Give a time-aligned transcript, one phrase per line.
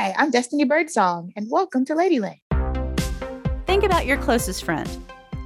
[0.00, 2.38] Hi, I'm Destiny Birdsong, and welcome to Ladyland.
[3.66, 4.88] Think about your closest friend.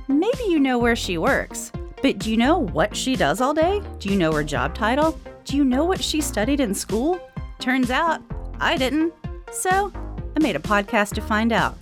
[0.09, 3.81] Maybe you know where she works, but do you know what she does all day?
[3.99, 5.19] Do you know her job title?
[5.47, 7.19] Do you know what she studied in school?
[7.61, 8.21] Turns out
[8.61, 9.15] I didn't.
[9.53, 9.91] So
[10.37, 11.75] I made a podcast to find out.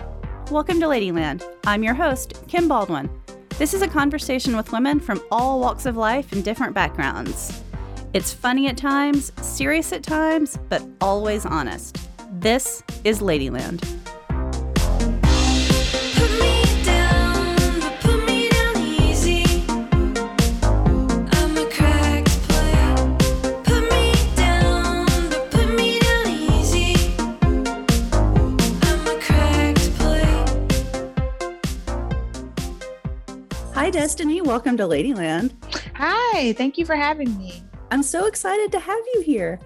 [0.52, 1.42] Welcome to Ladyland.
[1.66, 3.10] I'm your host, Kim Baldwin.
[3.58, 7.64] This is a conversation with women from all walks of life and different backgrounds.
[8.12, 12.09] It's funny at times, serious at times, but always honest.
[12.40, 13.82] This is Ladyland.
[16.16, 19.44] Put me down, but put me down easy.
[19.68, 22.72] I'm a cracked play.
[23.64, 26.96] Put me down, but put me down easy.
[28.88, 30.24] I'm a cracked play.
[33.74, 34.40] Hi, Destiny.
[34.40, 35.52] Welcome to Ladyland.
[35.94, 37.62] Hi, thank you for having me.
[37.92, 39.58] I'm so excited to have you here.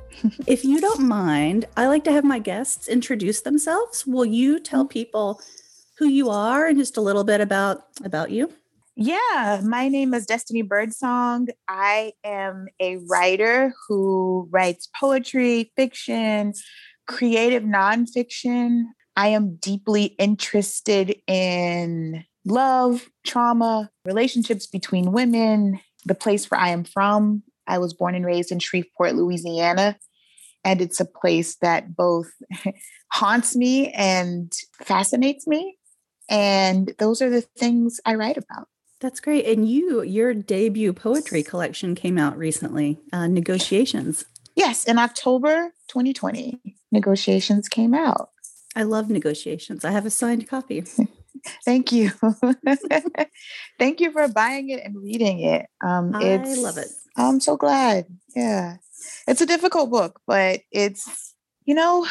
[0.46, 4.06] if you don't mind, I like to have my guests introduce themselves.
[4.06, 4.92] Will you tell mm-hmm.
[4.92, 5.40] people
[5.98, 8.50] who you are and just a little bit about about you?
[8.96, 11.48] Yeah, my name is Destiny Birdsong.
[11.68, 16.54] I am a writer who writes poetry, fiction,
[17.06, 18.84] creative nonfiction.
[19.16, 26.84] I am deeply interested in love, trauma, relationships between women, the place where I am
[26.84, 27.42] from.
[27.66, 29.98] I was born and raised in Shreveport, Louisiana.
[30.64, 32.30] And it's a place that both
[33.12, 35.76] haunts me and fascinates me.
[36.28, 38.68] And those are the things I write about.
[39.00, 39.44] That's great.
[39.44, 44.24] And you, your debut poetry collection came out recently, uh, Negotiations.
[44.56, 46.60] Yes, in October 2020,
[46.92, 48.30] negotiations came out.
[48.76, 49.84] I love negotiations.
[49.84, 50.84] I have a signed copy.
[51.64, 52.10] Thank you.
[53.78, 55.66] Thank you for buying it and reading it.
[55.84, 56.88] Um, I love it.
[57.16, 58.06] I'm so glad.
[58.34, 58.76] Yeah.
[59.26, 61.34] It's a difficult book, but it's,
[61.64, 62.06] you know,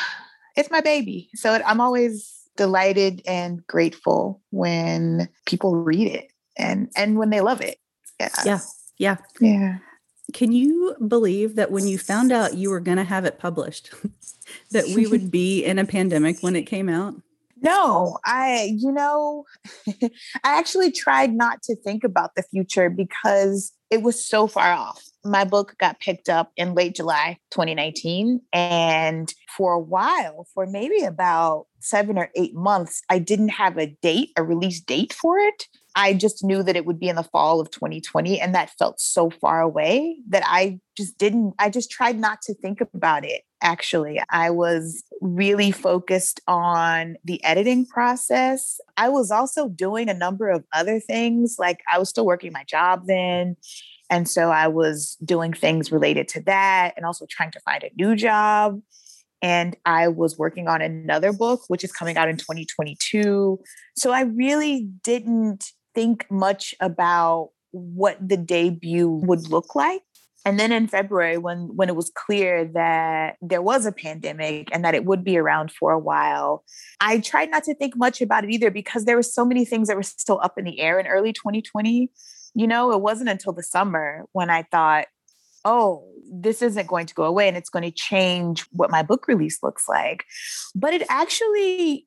[0.56, 1.30] it's my baby.
[1.36, 7.62] So I'm always delighted and grateful when people read it and and when they love
[7.62, 7.78] it.
[8.20, 8.30] Yeah.
[8.46, 8.59] Yeah.
[8.97, 9.18] Yeah.
[9.40, 9.78] Yeah.
[10.34, 13.94] Can you believe that when you found out you were going to have it published,
[14.72, 17.16] that we would be in a pandemic when it came out?
[17.62, 19.46] No, I, you know,
[19.88, 20.09] I
[20.44, 25.04] actually tried not to think about the future because it was so far off.
[25.24, 28.42] My book got picked up in late July 2019.
[28.52, 33.96] And for a while, for maybe about seven or eight months, I didn't have a
[34.02, 35.68] date, a release date for it.
[35.96, 38.42] I just knew that it would be in the fall of 2020.
[38.42, 42.56] And that felt so far away that I just didn't, I just tried not to
[42.56, 43.44] think about it.
[43.63, 48.79] Actually, I was really focused on the editing process.
[48.97, 51.56] I was also doing a number of other things.
[51.57, 53.56] Like I was still working my job then.
[54.09, 57.91] And so I was doing things related to that and also trying to find a
[57.97, 58.81] new job.
[59.41, 63.59] And I was working on another book, which is coming out in 2022.
[63.96, 70.03] So I really didn't think much about what the debut would look like.
[70.46, 74.84] And then in February, when when it was clear that there was a pandemic and
[74.84, 76.66] that it would be around for a while,
[77.00, 79.88] I tried not to think much about it either because there were so many things
[79.88, 82.12] that were still up in the air in early 2020.
[82.56, 85.08] You know, it wasn't until the summer when I thought,
[85.66, 89.28] oh, this isn't going to go away and it's going to change what my book
[89.28, 90.26] release looks like.
[90.76, 92.06] But it actually,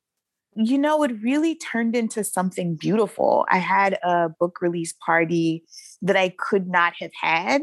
[0.54, 3.46] you know, it really turned into something beautiful.
[3.48, 5.64] I had a book release party
[6.02, 7.62] that I could not have had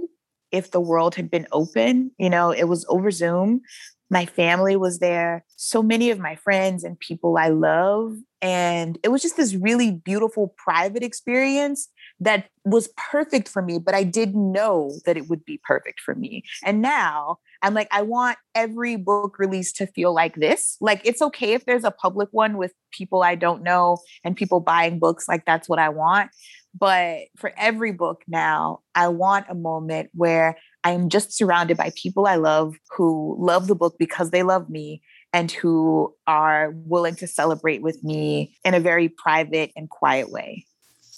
[0.53, 2.11] if the world had been open.
[2.17, 3.61] You know, it was over Zoom.
[4.09, 8.15] My family was there, so many of my friends and people I love.
[8.43, 13.95] And it was just this really beautiful private experience that was perfect for me, but
[13.95, 16.43] I didn't know that it would be perfect for me.
[16.63, 20.77] And now I'm like, I want every book release to feel like this.
[20.79, 24.59] Like, it's okay if there's a public one with people I don't know and people
[24.59, 26.29] buying books, like, that's what I want.
[26.78, 32.28] But for every book now, I want a moment where I'm just surrounded by people
[32.28, 35.01] I love who love the book because they love me
[35.31, 40.65] and who are willing to celebrate with me in a very private and quiet way.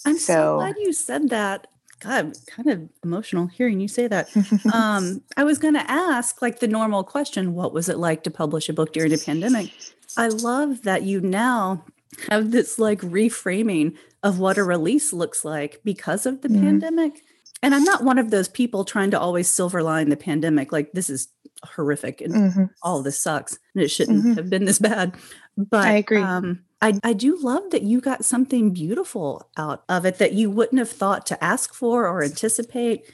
[0.04, 1.66] I'm so, So- glad you said that.
[2.00, 4.28] God, kind of emotional hearing you say that.
[4.74, 8.30] um, I was going to ask, like the normal question, what was it like to
[8.30, 9.70] publish a book during a pandemic?
[10.14, 11.84] I love that you now
[12.30, 16.60] have this like reframing of what a release looks like because of the Mhm.
[16.62, 17.22] pandemic.
[17.62, 20.72] And I'm not one of those people trying to always silver line the pandemic.
[20.72, 21.28] Like this is
[21.64, 22.70] horrific and Mhm.
[22.82, 24.36] all this sucks and it shouldn't Mhm.
[24.36, 25.14] have been this bad.
[25.56, 26.20] But I agree.
[26.22, 30.50] Um, I, I do love that you got something beautiful out of it that you
[30.50, 33.04] wouldn't have thought to ask for or anticipate.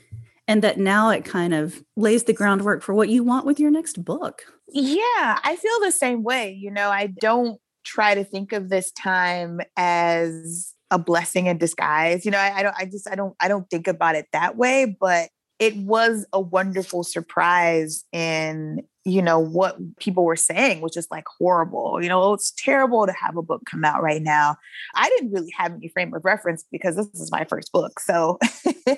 [0.49, 3.71] and that now it kind of lays the groundwork for what you want with your
[3.71, 4.43] next book.
[4.69, 6.51] Yeah, I feel the same way.
[6.51, 12.25] You know, I don't try to think of this time as a blessing in disguise.
[12.25, 14.57] You know, I, I don't, I just, I don't, I don't think about it that
[14.57, 15.31] way, but
[15.63, 21.25] it was a wonderful surprise in you know what people were saying was just like
[21.39, 22.03] horrible.
[22.03, 24.57] You know oh, it's terrible to have a book come out right now.
[24.97, 28.39] I didn't really have any frame of reference because this is my first book so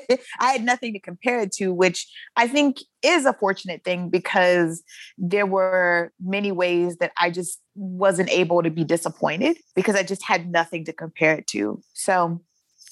[0.41, 2.07] i had nothing to compare it to which
[2.37, 4.83] i think is a fortunate thing because
[5.19, 10.23] there were many ways that i just wasn't able to be disappointed because i just
[10.23, 11.81] had nothing to compare it to.
[11.93, 12.41] So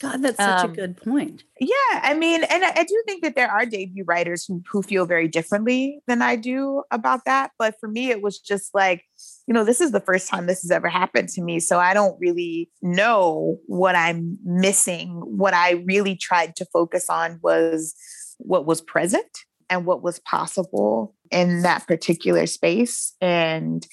[0.02, 1.44] God, that's such Um, a good point.
[1.60, 4.82] yeah, I mean, and I, I do think that there are debut writers who, who
[4.82, 7.52] feel very differently than I do about that.
[7.56, 9.04] But for me, it was just like,
[9.46, 11.60] you know, this is the first time this has ever happened to me.
[11.60, 15.22] So I don't really know what I'm missing.
[15.24, 17.94] What I really tried to focus on was
[18.38, 19.38] what was present
[19.70, 23.14] and what was possible in that particular space.
[23.20, 23.86] And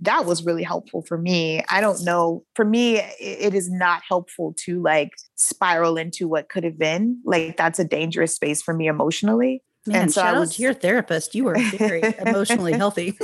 [0.00, 1.62] that was really helpful for me.
[1.68, 2.44] I don't know.
[2.54, 7.20] For me, it is not helpful to like spiral into what could have been.
[7.24, 9.62] Like that's a dangerous space for me emotionally.
[9.86, 11.34] Man, so I shout out was- to your therapist.
[11.34, 13.16] You are very emotionally healthy.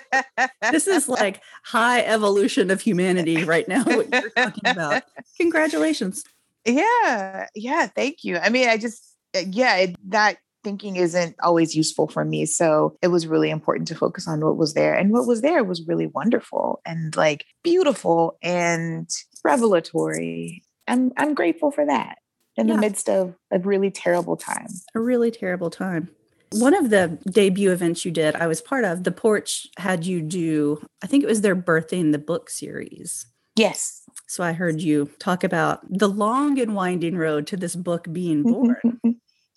[0.70, 5.02] this is like high evolution of humanity right now, what you're talking about.
[5.38, 6.24] Congratulations.
[6.64, 7.86] yeah, yeah.
[7.86, 8.38] Thank you.
[8.38, 12.46] I mean, I just uh, yeah, it, that thinking isn't always useful for me.
[12.46, 15.64] So it was really important to focus on what was there, and what was there
[15.64, 19.08] was really wonderful and like beautiful and
[19.44, 20.62] revelatory.
[20.88, 22.18] I'm I'm grateful for that
[22.56, 22.74] in Yeah.
[22.74, 24.66] the midst of a really terrible time.
[24.94, 26.10] A really terrible time.
[26.52, 30.20] One of the debut events you did, I was part of, the porch had you
[30.20, 33.24] do, I think it was their birthing the book series.
[33.56, 34.02] Yes.
[34.26, 38.42] So I heard you talk about the long and winding road to this book being
[38.52, 38.76] born.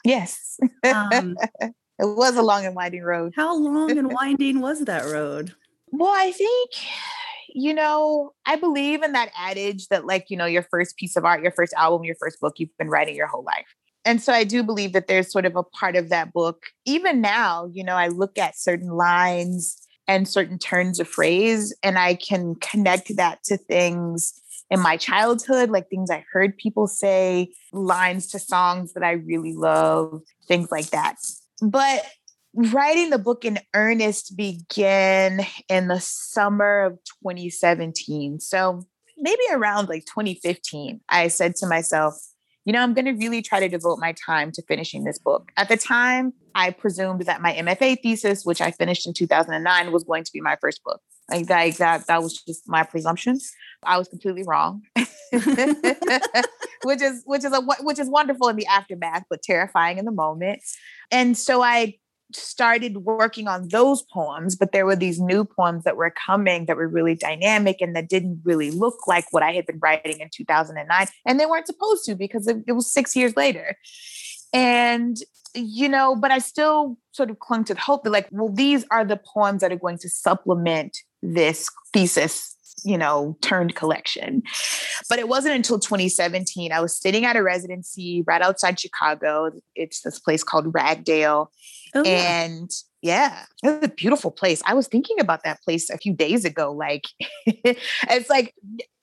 [0.05, 0.59] Yes.
[0.83, 3.33] Um, it was a long and winding road.
[3.35, 5.53] how long and winding was that road?
[5.91, 6.71] Well, I think,
[7.53, 11.25] you know, I believe in that adage that, like, you know, your first piece of
[11.25, 13.75] art, your first album, your first book, you've been writing your whole life.
[14.03, 16.63] And so I do believe that there's sort of a part of that book.
[16.85, 21.97] Even now, you know, I look at certain lines and certain turns of phrase, and
[21.97, 27.53] I can connect that to things in my childhood, like things I heard people say,
[27.71, 31.15] lines to songs that I really love, things like that.
[31.61, 32.03] But
[32.55, 38.39] writing the book in earnest began in the summer of 2017.
[38.39, 38.83] So
[39.17, 42.15] maybe around like 2015, I said to myself,
[42.65, 45.51] you know, I'm going to really try to devote my time to finishing this book.
[45.55, 50.03] At the time, I presumed that my MFA thesis, which I finished in 2009, was
[50.03, 51.01] going to be my first book.
[51.29, 53.39] Like that, that, that was just my presumption.
[53.83, 55.07] I was completely wrong, which
[57.01, 60.61] is which is a which is wonderful in the aftermath, but terrifying in the moment.
[61.11, 61.95] And so I
[62.33, 66.77] started working on those poems, but there were these new poems that were coming that
[66.77, 70.29] were really dynamic and that didn't really look like what I had been writing in
[70.33, 71.07] 2009.
[71.25, 73.75] And they weren't supposed to because it, it was six years later.
[74.53, 75.17] And,
[75.53, 78.85] you know, but I still sort of clung to the hope that, like, well, these
[78.91, 80.97] are the poems that are going to supplement
[81.33, 84.43] this thesis you know, turned collection.
[85.09, 86.71] But it wasn't until 2017.
[86.71, 89.51] I was sitting at a residency right outside Chicago.
[89.75, 91.47] It's this place called Ragdale.
[91.95, 92.03] Oh.
[92.03, 92.69] And
[93.01, 94.61] yeah, it was a beautiful place.
[94.65, 96.71] I was thinking about that place a few days ago.
[96.71, 97.05] Like,
[97.45, 98.53] it's like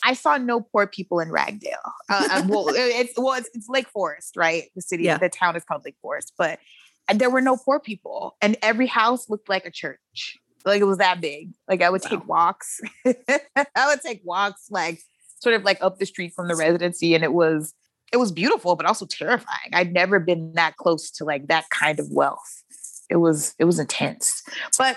[0.05, 1.91] I saw no poor people in Ragdale.
[2.09, 4.65] Uh, uh, well, it's well, it's, it's Lake Forest, right?
[4.77, 5.19] The city, Yeah.
[5.19, 6.59] the town is called Lake Forest, but
[7.13, 10.39] there were no poor people, and every house looked like a church.
[10.65, 11.51] Like it was that big.
[11.69, 12.81] Like I would take walks.
[13.07, 15.01] I would take walks, like
[15.41, 17.75] sort of like up the street from the residency, and it was
[18.13, 19.71] it was beautiful, but also terrifying.
[19.73, 22.63] I'd never been that close to like that kind of wealth.
[23.11, 24.43] It was it was intense.
[24.79, 24.97] But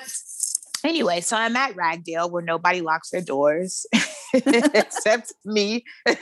[0.84, 3.86] anyway, so I'm at Ragdale where nobody locks their doors
[4.34, 5.84] except me.
[6.06, 6.16] and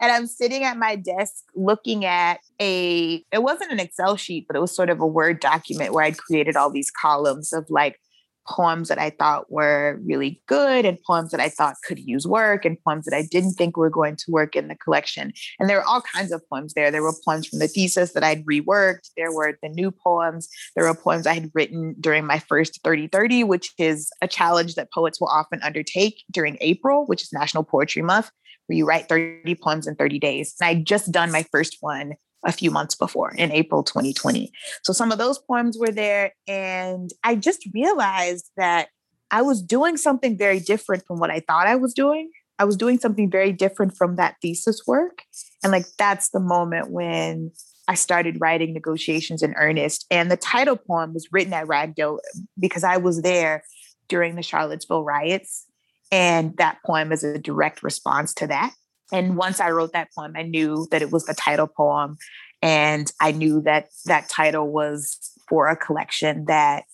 [0.00, 4.60] I'm sitting at my desk looking at a it wasn't an Excel sheet, but it
[4.60, 8.00] was sort of a Word document where I'd created all these columns of like
[8.48, 12.64] poems that I thought were really good and poems that I thought could use work
[12.64, 15.32] and poems that I didn't think were going to work in the collection.
[15.58, 16.90] And there were all kinds of poems there.
[16.90, 19.10] There were poems from the thesis that I'd reworked.
[19.16, 20.48] There were the new poems.
[20.74, 24.92] There were poems I had written during my first 3030, which is a challenge that
[24.92, 28.30] poets will often undertake during April, which is National Poetry Month,
[28.66, 30.54] where you write 30 poems in 30 days.
[30.60, 32.14] And I'd just done my first one
[32.46, 34.50] a few months before in April 2020.
[34.82, 36.32] So some of those poems were there.
[36.48, 38.88] And I just realized that
[39.30, 42.30] I was doing something very different from what I thought I was doing.
[42.58, 45.24] I was doing something very different from that thesis work.
[45.62, 47.50] And like that's the moment when
[47.88, 50.06] I started writing negotiations in earnest.
[50.10, 52.18] And the title poem was written at Ragdale
[52.58, 53.64] because I was there
[54.08, 55.66] during the Charlottesville riots.
[56.12, 58.72] And that poem is a direct response to that.
[59.12, 62.16] And once I wrote that poem, I knew that it was the title poem.
[62.62, 66.84] And I knew that that title was for a collection that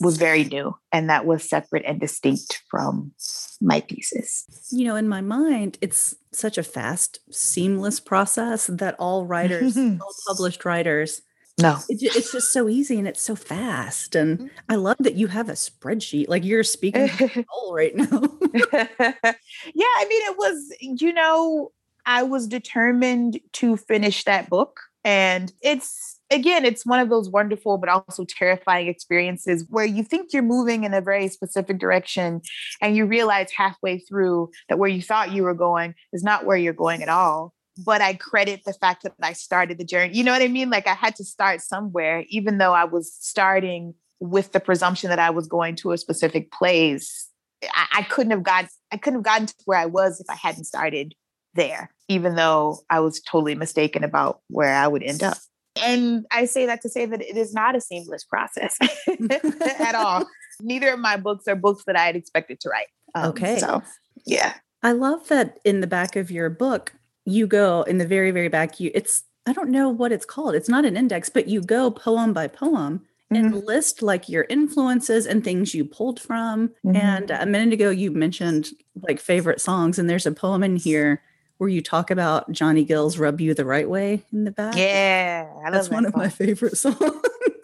[0.00, 3.12] was very new and that was separate and distinct from
[3.60, 4.46] my thesis.
[4.70, 10.14] You know, in my mind, it's such a fast, seamless process that all writers, all
[10.26, 11.20] published writers,
[11.62, 11.78] No.
[11.88, 14.14] it, it's just so easy and it's so fast.
[14.14, 14.50] And mm.
[14.68, 16.28] I love that you have a spreadsheet.
[16.28, 18.06] Like you're speaking soul right now.
[18.72, 18.82] yeah,
[19.96, 21.72] I mean, it was, you know,
[22.06, 24.80] I was determined to finish that book.
[25.02, 30.32] And it's, again, it's one of those wonderful but also terrifying experiences where you think
[30.32, 32.42] you're moving in a very specific direction
[32.82, 36.56] and you realize halfway through that where you thought you were going is not where
[36.56, 37.54] you're going at all.
[37.84, 40.16] But I credit the fact that I started the journey.
[40.16, 40.70] You know what I mean?
[40.70, 45.18] Like I had to start somewhere, even though I was starting with the presumption that
[45.18, 47.28] I was going to a specific place.
[47.74, 50.34] I, I couldn't have got I couldn't have gotten to where I was if I
[50.34, 51.14] hadn't started
[51.54, 55.38] there, even though I was totally mistaken about where I would end up.
[55.82, 58.76] And I say that to say that it is not a seamless process
[59.80, 60.26] at all.
[60.60, 62.88] Neither of my books are books that I had expected to write.
[63.14, 63.58] Um, Okay.
[63.58, 63.82] So,
[64.26, 64.54] yeah.
[64.82, 68.48] I love that in the back of your book, you go in the very, very
[68.48, 70.54] back, you it's I don't know what it's called.
[70.54, 75.24] It's not an index, but you go poem by poem and list like your influences
[75.26, 76.70] and things you pulled from.
[76.84, 76.96] Mhm.
[76.96, 81.22] And a minute ago you mentioned like favorite songs, and there's a poem in here
[81.58, 84.76] where you talk about Johnny Gill's Rub You the Right Way in the back.
[84.76, 85.46] Yeah.
[85.60, 86.96] I love That's that one of my favorite songs.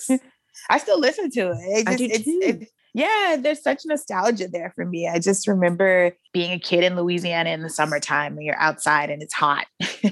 [0.71, 1.59] I still listen to it.
[1.61, 2.41] It I do it's, too.
[2.43, 5.07] it- yeah, there's such nostalgia there for me.
[5.07, 9.23] I just remember being a kid in Louisiana in the summertime when you're outside and
[9.23, 9.67] it's hot.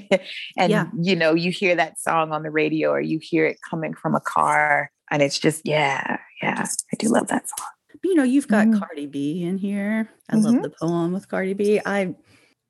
[0.57, 0.87] and Yeah.
[1.01, 4.13] you know, you hear that song on the radio or you hear it coming from
[4.15, 6.65] a car and it's just yeah, yeah.
[6.93, 7.67] I do love that song.
[8.03, 8.77] you know you've got Mhm.
[8.79, 10.61] cardi b in here i love Mhm.
[10.63, 12.13] the poem with cardi b i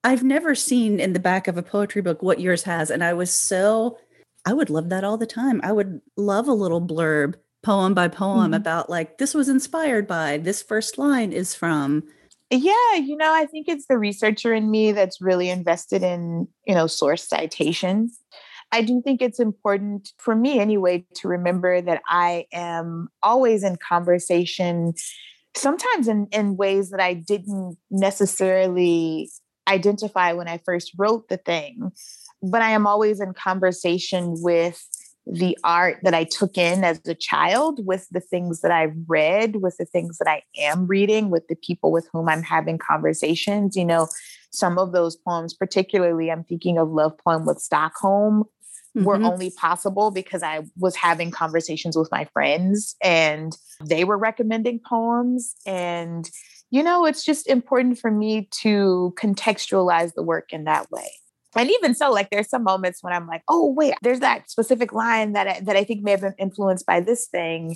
[0.06, 3.12] i've never seen in the back of a poetry book what yours has and i
[3.12, 3.98] was so
[4.46, 7.34] i would love that all the time i would love a little blurb
[7.66, 8.56] poem by poem Mhm.
[8.56, 12.04] about like this was inspired by this first line is from
[12.52, 16.76] Yeah, you know, I think it's the researcher in me that's really invested in, you
[16.76, 18.20] know, source citations.
[18.72, 23.78] I do think it's important for me anyway to remember that I am always in
[23.78, 24.94] conversation,
[25.56, 29.30] sometimes in, in ways that I didn't necessarily
[29.68, 31.92] identify when I first wrote the thing,
[32.44, 34.80] but I am always in conversation with
[35.28, 39.58] the art that I took in as a child, with the things that I've read,
[39.58, 43.76] with the things that I am reading, with the people with whom I'm having conversations.
[43.76, 44.08] You know,
[44.52, 48.44] some of those poems, particularly, I'm thinking of Love Poem with Stockholm,
[48.94, 49.26] were Mhm.
[49.26, 55.54] only possible because I was having conversations with my friends and they were recommending poems.
[55.66, 56.30] And,
[56.70, 61.12] you know, it's just important for me to contextualize the work in that way.
[61.56, 64.94] And even so, like there's some moments when I'm like, oh wait, there's that specific
[64.94, 67.76] line that I, that I think may have been influenced by this thing.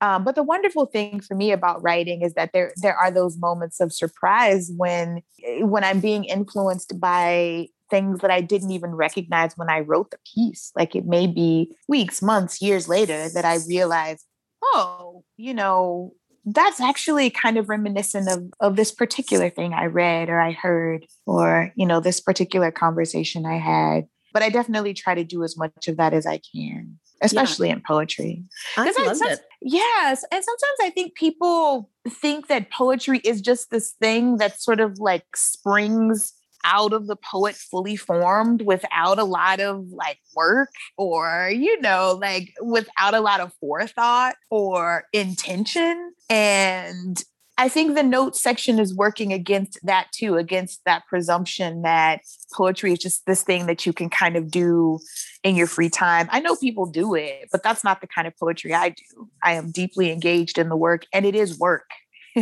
[0.00, 3.36] Um, but the wonderful thing for me about writing is that there there are those
[3.36, 5.22] moments of surprise when
[5.60, 10.18] when I'm being influenced by things that I didn't even recognize when I wrote the
[10.34, 10.72] piece.
[10.76, 14.24] Like it may be weeks, months, years later that I realize,
[14.62, 16.12] oh, you know,
[16.52, 21.06] that's actually kind of reminiscent of of this particular thing I read or I heard,
[21.26, 24.06] or you know, this particular conversation I had.
[24.32, 27.82] But I definitely try to do as much of that as I can, especially in
[27.86, 28.44] poetry.
[28.76, 30.24] I some- it Yes.
[30.30, 34.98] And sometimes I think people think that poetry is just this thing that sort of
[34.98, 36.32] like springs
[36.68, 42.18] out of the poet fully formed without a lot of like work or, you know,
[42.20, 46.12] like without a lot of forethought or intention.
[46.28, 47.22] And
[47.56, 52.20] I think the notes section is working against that too, against that presumption that
[52.54, 55.00] poetry is just this thing that you can kind of do
[55.42, 56.28] in your free time.
[56.30, 59.28] I know people do it, but that's not the kind of poetry I do.
[59.42, 61.90] I am deeply engaged in the work and it is work.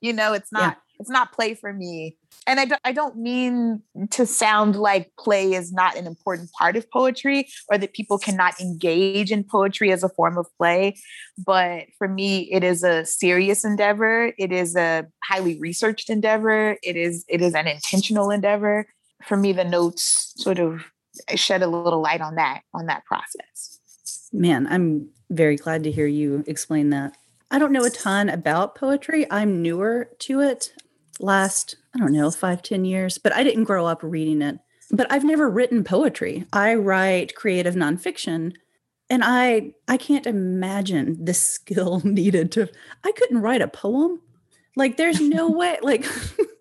[0.00, 2.16] you know, it's not it's not play for me.
[2.46, 6.76] And I don't, I don't mean to sound like play is not an important part
[6.76, 10.96] of poetry or that people cannot engage in poetry as a form of play.
[11.38, 14.32] But for me, it is a serious endeavor.
[14.38, 16.76] It is a highly researched endeavor.
[16.82, 18.86] It is it is an intentional endeavor.
[19.24, 20.84] For me, the notes sort of
[21.34, 23.78] shed a little light on that on that process.
[24.32, 27.16] Man, I'm very glad to hear you explain that.
[27.50, 29.26] I don't know a ton about poetry.
[29.30, 30.72] I'm newer to it.
[31.20, 34.58] Last, I don't know, five, ten years, but I didn't grow up reading it.
[34.90, 36.46] but I've never written poetry.
[36.52, 38.54] I write creative nonfiction
[39.08, 42.68] and I I can't imagine the skill needed to
[43.04, 44.20] I couldn't write a poem.
[44.76, 46.06] Like there's no way like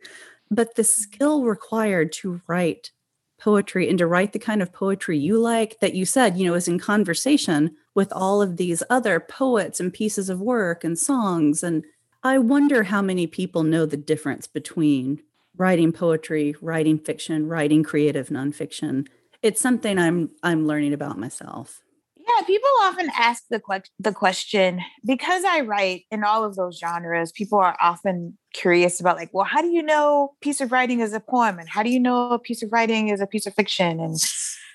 [0.51, 2.92] but the skill required to write
[3.39, 6.56] poetry and to write the kind of poetry you like that you said, you know,
[6.56, 11.63] is in conversation with all of these other poets and pieces of work and songs
[11.63, 11.86] and
[12.24, 15.22] I wonder how many people know the difference between
[15.58, 19.08] writing poetry, writing fiction, writing creative nonfiction.
[19.42, 21.82] It's something I'm I'm learning about myself.
[22.18, 26.78] Yeah, people often ask the que- the question because I write in all of those
[26.78, 27.32] genres.
[27.32, 31.00] People are often curious about like, well, how do you know a piece of writing
[31.00, 33.48] is a poem, and how do you know a piece of writing is a piece
[33.48, 34.18] of fiction, and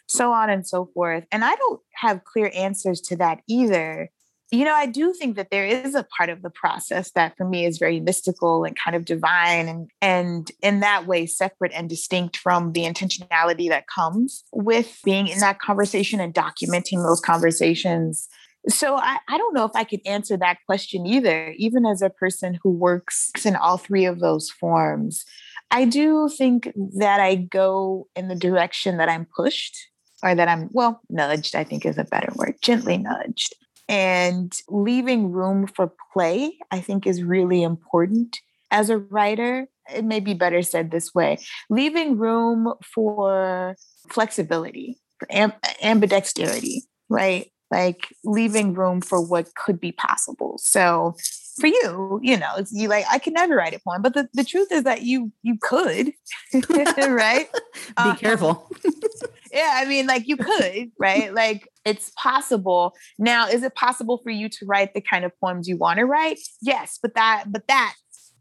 [0.08, 1.24] so on and so forth.
[1.30, 4.10] And I don't have clear answers to that either.
[4.50, 7.48] You know, I do think that there is a part of the process that for
[7.48, 11.88] me is very mystical and kind of divine and and in that way separate and
[11.88, 18.28] distinct from the intentionality that comes with being in that conversation and documenting those conversations.
[18.68, 22.08] So I, I don't know if I could answer that question either, even as a
[22.08, 25.24] person who works in all three of those forms.
[25.70, 29.76] I do think that I go in the direction that I'm pushed
[30.22, 33.54] or that I'm, well, nudged, I think is a better word, gently nudged.
[33.88, 39.66] And leaving room for play, I think, is really important as a writer.
[39.94, 41.38] It may be better said this way
[41.68, 43.76] leaving room for
[44.08, 47.50] flexibility, for amb- ambidexterity, right?
[47.70, 50.58] Like leaving room for what could be possible.
[50.58, 51.14] So,
[51.60, 54.28] for you, you know, it's you like I could never write a poem, but the,
[54.32, 56.12] the truth is that you you could,
[56.98, 57.48] right?
[57.86, 58.70] Be Um, careful.
[59.54, 61.32] yeah, I mean, like you could, right?
[61.32, 62.94] Like it's possible.
[63.18, 66.04] Now, is it possible for you to write the kind of poems you want to
[66.04, 66.40] write?
[66.60, 67.94] Yes, but that but that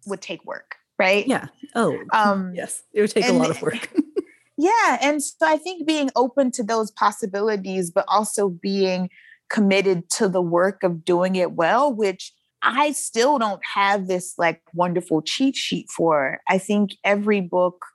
[0.07, 1.25] would take work, right?
[1.27, 1.47] Yeah.
[1.75, 2.81] Oh, Um yes.
[2.93, 3.93] It would take a lot of work.
[4.57, 9.09] yeah, and so I think being open to those possibilities, but also being
[9.49, 14.61] committed to the work of doing it well, which I still don't have this like
[14.73, 16.39] wonderful cheat sheet for.
[16.47, 17.85] I think every book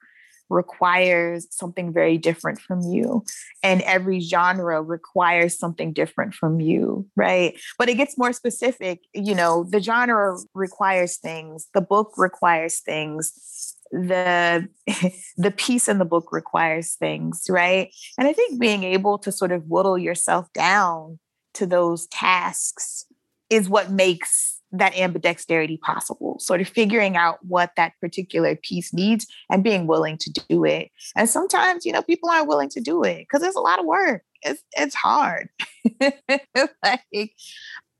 [0.48, 3.24] requires something very different from you.
[3.62, 7.58] And every genre requires something different from you right?
[7.78, 13.76] But it gets more specific you know the genre requires things the book requires things
[13.90, 14.68] the
[15.36, 17.90] the piece in the book requires things right?
[18.18, 21.18] And i think being able to sort of whittle yourself down
[21.54, 23.04] to those tasks
[23.50, 29.26] is what makes that ambidexterity possible sort of figuring out what that particular piece needs
[29.50, 30.90] and being willing to do it.
[31.16, 33.86] And sometimes you know people aren't willing to do it because there's a lot of
[33.86, 34.22] work.
[34.42, 35.48] It's it's hard.
[36.82, 37.32] Like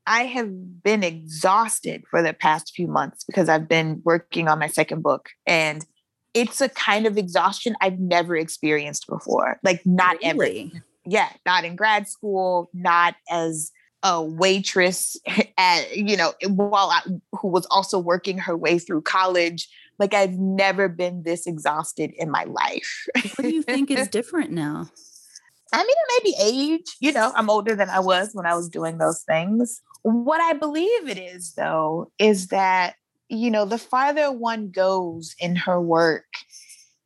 [0.05, 4.67] i have been exhausted for the past few months because i've been working on my
[4.67, 5.85] second book and
[6.33, 10.47] it's a kind of exhaustion i've never experienced before like not ever.
[11.05, 13.71] Yeah, not in grad school, not as
[14.03, 15.17] a waitress
[15.57, 17.01] at, you know, eh, while I,
[17.33, 19.67] who was also working her way through college.
[19.97, 23.05] Like I've never been this exhausted in my life.
[23.13, 24.89] What do you think is different now?
[25.73, 26.95] I mean, it may be age.
[26.99, 29.81] You know, I'm older than I was when I was doing those things.
[30.01, 32.95] What I believe it is, though, is that,
[33.27, 36.25] you know, the farther one goes in her work,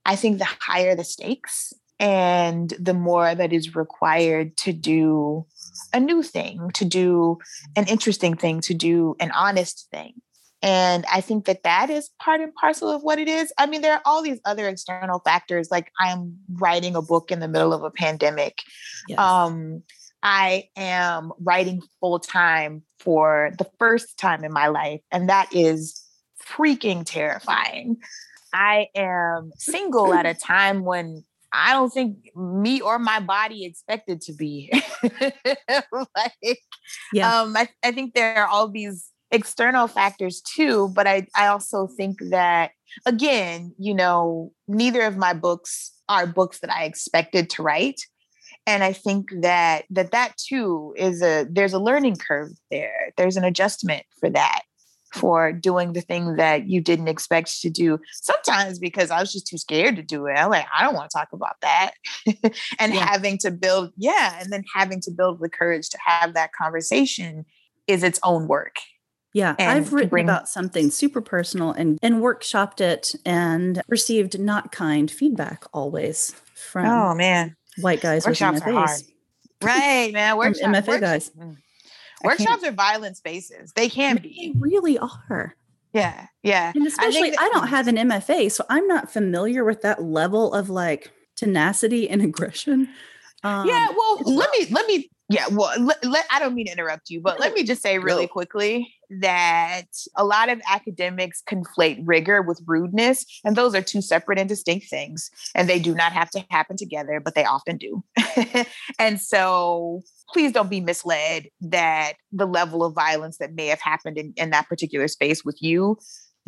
[0.06, 5.46] I think the higher the stakes and the more that is required to do
[5.94, 7.38] a new thing, to do
[7.76, 10.14] an interesting thing, to do an honest thing.
[10.62, 13.52] And I think that that is part and parcel of what it is.
[13.58, 17.42] I mean, there are all these other external factors, like I'm writing a book in
[17.42, 18.60] the middle of a pandemic.
[19.10, 19.20] Yes.
[19.20, 19.84] Um,
[20.24, 26.02] I am writing full time for the first time in my life, and that is
[26.42, 27.98] freaking terrifying.
[28.54, 34.22] I am single at a time when I don't think me or my body expected
[34.22, 34.72] to be.
[35.94, 36.60] like,
[37.14, 37.42] Yeah.
[37.42, 41.88] um, I, I think there are all these external factors too, but I, I also
[41.88, 42.72] think that
[43.06, 48.02] again, you know, neither of my books are books that I expected to write.
[48.66, 53.12] And I think that that that too is a there's a learning curve there.
[53.18, 54.62] There's an adjustment for that
[55.14, 58.00] for doing the thing that you didn't expect to do.
[58.12, 60.34] Sometimes because I was just too scared to do it.
[60.34, 61.92] I'm like, I don't want to talk about that.
[62.80, 63.06] and Yeah.
[63.06, 67.46] having to build, yeah, and then having to build the courage to have that conversation
[67.88, 68.78] is its own work.
[69.34, 74.72] Yeah, I've written bring- about something super personal and and workshopped it and received not
[74.72, 77.56] kind feedback always from Oh man.
[77.80, 79.02] white guys with workshops are hard.
[79.62, 80.38] Right, man.
[80.38, 81.32] Workshop, MFA guys.
[81.32, 81.58] Mm.
[82.24, 83.72] I Workshops are violent spaces.
[83.76, 84.54] They can They be.
[84.58, 85.56] really are.
[85.94, 86.28] Yeah.
[86.42, 86.72] Yeah.
[86.74, 90.54] And especially I, that- don't have an MFA, so I'm not familiar with that level
[90.54, 92.90] of like tenacity and aggression.
[93.44, 96.72] Um, yeah, well, let me let me yeah, well, let, let- I don't mean to
[96.72, 98.28] interrupt you, but let me just say really no.
[98.28, 104.40] quickly that a lot of academics conflate rigor with rudeness, and those are two separate
[104.40, 108.04] and distinct things, and they do not have to happen together, but they often do.
[109.00, 110.02] and so,
[110.34, 114.50] please don't be misled that the level of violence that may have happened in, in
[114.50, 115.98] that particular space with you.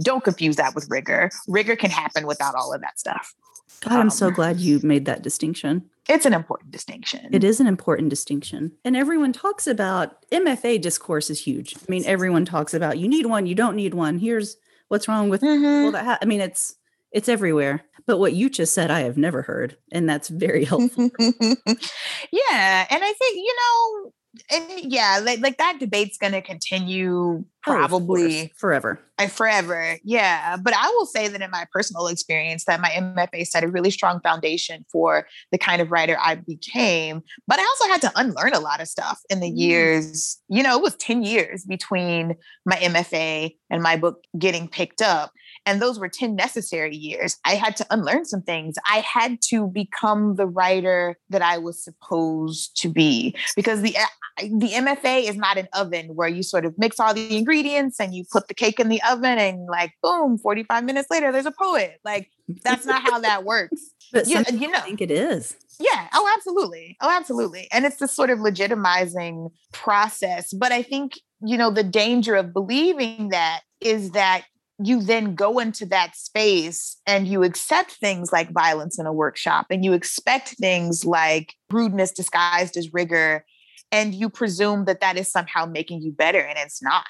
[0.04, 1.30] Don't confuse that with rigor.
[1.48, 3.34] Rigor can happen without all of that stuff.
[3.82, 5.90] God, I'm so um, glad you made that distinction.
[6.08, 7.30] It's an important distinction.
[7.32, 8.74] It is an important distinction.
[8.84, 11.76] And everyone talks about MFA discourse is huge.
[11.76, 14.20] I mean, everyone talks about you need one, you don't need one.
[14.20, 14.58] Here's
[14.88, 15.84] what's wrong with Mhm.
[15.84, 16.18] well that ha-.
[16.22, 16.76] I mean, it's
[17.12, 17.84] it's everywhere.
[18.08, 21.10] But what you just said, I have never heard, and that's very helpful.
[21.20, 24.14] yeah, and I think you know,
[24.52, 29.00] and yeah, like like that debate's going to continue Oh, probably forever.
[29.18, 29.98] uh, forever.
[30.04, 33.68] Yeah, but I will say that in my personal experience, that my MFA set a
[33.68, 37.24] really strong foundation for the kind of writer I became.
[37.48, 39.58] But I also had to unlearn a lot of stuff in the Mm.
[39.58, 40.40] years.
[40.48, 42.36] You know, it was ten years between
[42.68, 45.32] my MFA and my book getting picked up.
[45.66, 47.38] And those were 10 necessary years.
[47.46, 48.76] I had to unlearn some things.
[48.90, 54.06] I had to become the writer that I was supposed to be because the uh,
[54.42, 58.14] the MFA is not an oven where you sort of mix all the ingredients and
[58.14, 61.52] you put the cake in the oven and like boom, 45 minutes later there's a
[61.52, 62.00] poet.
[62.04, 62.30] Like
[62.64, 63.82] that's not how that works.
[64.14, 64.80] But you people know.
[64.82, 65.58] think it is.
[65.80, 66.08] Yeah.
[66.14, 66.96] Oh, absolutely.
[67.02, 67.68] Oh, absolutely.
[67.72, 70.54] And it's this sort of legitimizing process.
[70.54, 74.44] But I think, you know, the danger of believing that is that
[74.84, 79.68] you then go into that space and you accept things like violence in a workshop
[79.70, 83.46] and you expect things like rudeness disguised as rigor
[83.92, 87.06] and you presume that that is somehow making you better and it's not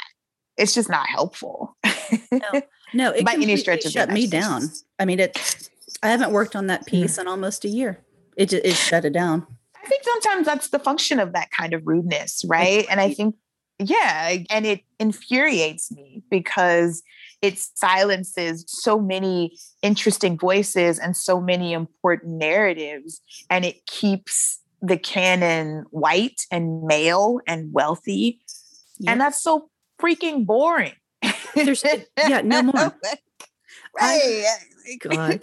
[0.58, 1.76] it's just not helpful
[2.32, 2.62] No,
[2.94, 4.64] no it By any stretch of shut me down.
[5.00, 5.70] I mean, it.
[6.04, 7.02] I haven't worked on that mm-hmm.
[7.02, 8.04] piece in almost a year.
[8.38, 9.46] It just it shut it down.
[9.82, 12.86] I think sometimes that's the function of that kind of rudeness, right?
[12.90, 13.36] And I think,
[13.78, 17.04] yeah, and it infuriates me because
[17.46, 24.98] it silences so many interesting voices and so many important narratives, and it keeps the
[24.98, 28.40] canon white and male and wealthy.
[29.00, 29.12] Yeah.
[29.12, 29.70] And that's so
[30.02, 30.94] freaking boring.
[31.56, 31.84] There's-
[32.28, 32.96] yeah, no more.
[34.00, 34.46] right.
[35.00, 35.42] God.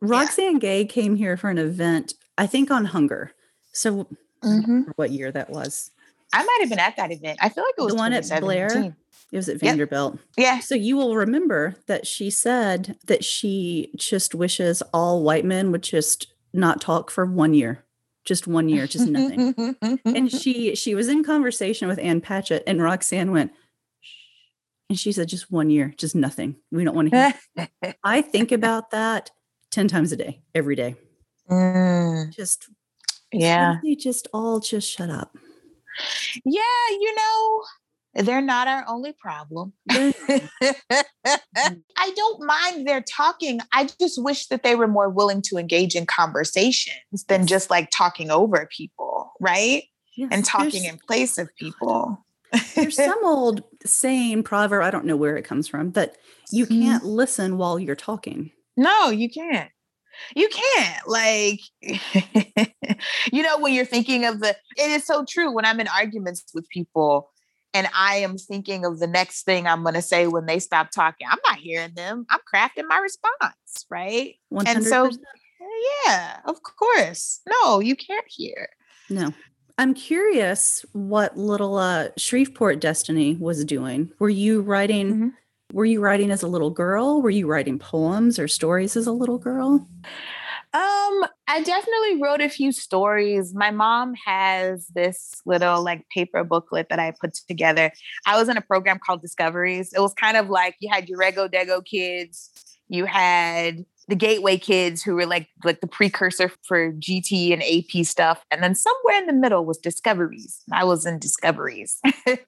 [0.00, 3.32] Roxane Gay came here for an event, I think on hunger.
[3.72, 4.06] So
[4.42, 4.86] Mhm.
[4.96, 5.90] what year that was?
[6.32, 7.38] I might have been at that event.
[7.42, 8.96] I feel like it was The one at Blair?
[9.30, 9.32] 2017.
[9.32, 9.60] It was at Yep.
[9.62, 10.18] Vanderbilt.
[10.36, 10.58] Yeah.
[10.60, 15.82] So you will remember that she said that she just wishes all white men would
[15.82, 17.84] just not talk for one year.
[18.24, 19.76] Just one year, just nothing.
[20.04, 23.52] and she she was in conversation with Ann Patchett and Roxane went
[24.90, 28.50] and she said just one year just nothing we don't want to hear i think
[28.50, 29.30] about that
[29.70, 30.96] 10 times a day every day
[31.50, 32.68] Mm, just
[33.32, 33.76] yeah.
[33.84, 35.36] they just all just shut up
[36.44, 37.62] Yeah, you know,
[38.14, 39.72] they're not our only problem.
[41.56, 43.60] I don't mind their talking.
[43.72, 47.90] I just wish that they were more willing to engage in conversations than just like
[47.90, 49.84] talking over people, right?
[50.16, 52.24] yes, And talking in place of people.
[52.74, 56.16] there's some old saying proverb i don't know where it comes from but
[56.50, 56.80] you Mhm.
[56.80, 59.70] can't listen while you're talking No, you can't.
[60.34, 61.06] You can't.
[61.06, 61.60] Like,
[63.32, 66.44] you know, when you're thinking of the, it is so true when I'm in arguments
[66.52, 67.29] with people
[67.74, 70.90] and I am thinking of the next thing I'm going to say when they stop
[70.90, 71.26] talking.
[71.30, 72.26] I'm not hearing them.
[72.30, 74.34] I'm crafting my response, right?
[74.52, 74.66] 100%.
[74.76, 75.10] And so,
[76.06, 77.40] yeah, of course.
[77.62, 78.68] No, you can't hear.
[79.08, 79.32] no
[79.78, 85.30] i'm curious what little uh shreveport destiny was doing were you writing Mhm.
[85.72, 89.12] were you writing as a little girl were you writing poems or stories as a
[89.12, 89.88] little girl
[90.72, 93.52] Um, I definitely wrote a few stories.
[93.54, 97.90] My mom has this little like paper booklet that I put together.
[98.24, 99.92] I was in a program called Discoveries.
[99.92, 102.50] It was kind of like you had your Rego Dego kids,
[102.88, 108.04] you had the Gateway kids who were like like the precursor for GT and AP
[108.04, 110.60] stuff, and then somewhere in the middle was Discoveries.
[110.72, 112.00] I was in Discoveries,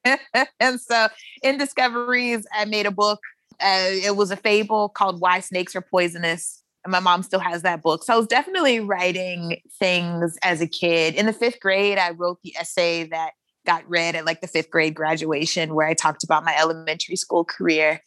[0.60, 1.08] and so
[1.42, 3.20] in Discoveries, I made a book.
[3.60, 7.62] Uh, it was a fable called "Why Snakes Are Poisonous." And my mom still has
[7.62, 8.02] that book.
[8.02, 11.14] So I was definitely writing things as a kid.
[11.14, 13.32] In the fifth grade, I wrote the essay that
[13.64, 17.44] got read at like the fifth grade graduation, where I talked about my elementary school
[17.44, 18.00] career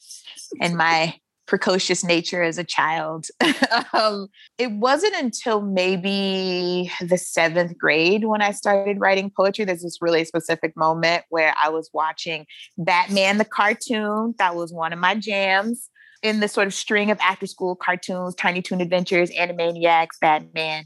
[0.59, 3.27] and my precocious nature as a child.
[3.93, 9.65] um, it wasn't until maybe the seventh grade when I started writing poetry.
[9.65, 12.45] There's this really specific moment where I was watching
[12.77, 14.35] Batman the cartoon.
[14.38, 15.89] That was one of my jams.
[16.23, 20.86] In this sort of string of after school cartoons, Tiny Toon Adventures, Animaniacs, Batman.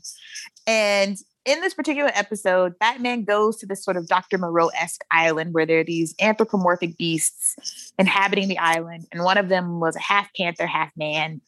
[0.67, 4.37] And in this particular episode, Batman goes to this sort of Dr.
[4.37, 7.55] Moreau esque island where there are these anthropomorphic beasts
[7.97, 9.07] inhabiting the island.
[9.11, 11.41] And one of them was a half panther, half man.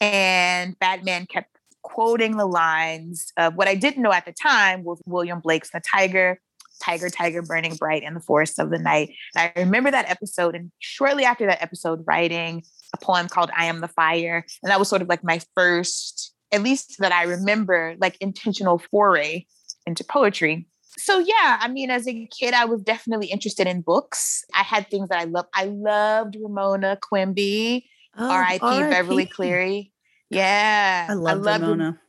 [0.00, 5.00] And Batman kept quoting the lines of what I didn't know at the time was
[5.06, 6.40] William Blake's The Tiger,
[6.82, 9.14] Tiger, Tiger burning bright in the forest of the night.
[9.34, 10.54] And I remember that episode.
[10.54, 14.44] And shortly after that episode, writing a poem called I Am the Fire.
[14.62, 18.78] And that was sort of like my first, at least that I remember, like intentional
[18.78, 19.44] foray
[19.86, 20.66] into poetry.
[20.98, 24.44] So yeah, I mean, as a kid, I was definitely interested in books.
[24.54, 25.48] I had things that I loved.
[25.54, 27.86] I loved Ramona Quimby,
[28.18, 28.60] Oh, R.I.P.
[28.60, 29.92] Beverly Cleary.
[30.30, 32.00] Yeah, I love loved Ramona.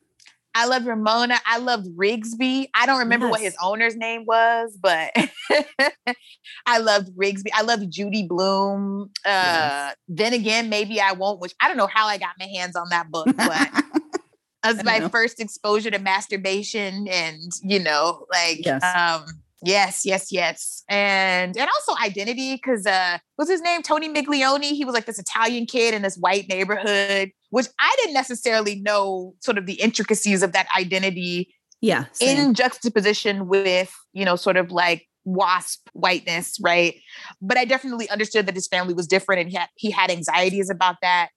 [0.60, 1.38] I loved Ramona.
[1.46, 2.66] I loved Ribsy.
[2.74, 5.12] I don't remember what his owner's name was, but
[6.66, 7.48] I loved Ribsy.
[7.54, 9.12] I loved Judy Blume.
[9.24, 9.96] Uh, Yes.
[10.08, 12.88] Then again, maybe I won't, which I don't know how I got my hands on
[12.90, 13.36] that book, but
[14.64, 15.10] that was my know.
[15.10, 18.84] first exposure to masturbation and, you know, like, Yes.
[18.84, 19.26] um,
[19.64, 20.84] yes, yes, yes.
[20.90, 23.82] And, and also identity, because, uh, what's his name?
[23.82, 24.72] Tony Miglione.
[24.72, 29.36] He was like this Italian kid in this white neighborhood, which I didn't necessarily know
[29.42, 32.06] sort of the intricacies of that identity yeah.
[32.14, 32.38] same.
[32.38, 36.96] in juxtaposition with, you know, sort of like wasp whiteness, right?
[37.42, 40.70] But I definitely understood that his family was different and he had, he had anxieties
[40.70, 41.30] about that.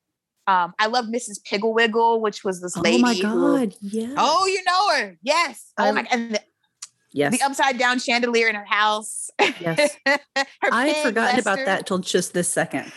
[0.47, 1.45] Um, I love Mrs.
[1.45, 2.99] Piggle-Wiggle, which was this lady.
[2.99, 3.75] oh my who- God.
[3.81, 4.15] Yeah.
[4.17, 5.19] oh, you know her.
[5.23, 5.73] Yes.
[5.79, 6.41] Oh my and the,
[7.13, 7.39] yes.
[7.39, 9.31] the upside down chandelier in her house.
[9.61, 9.97] Yes.
[10.07, 10.19] her
[10.73, 12.93] I had forgotten about that till just this second.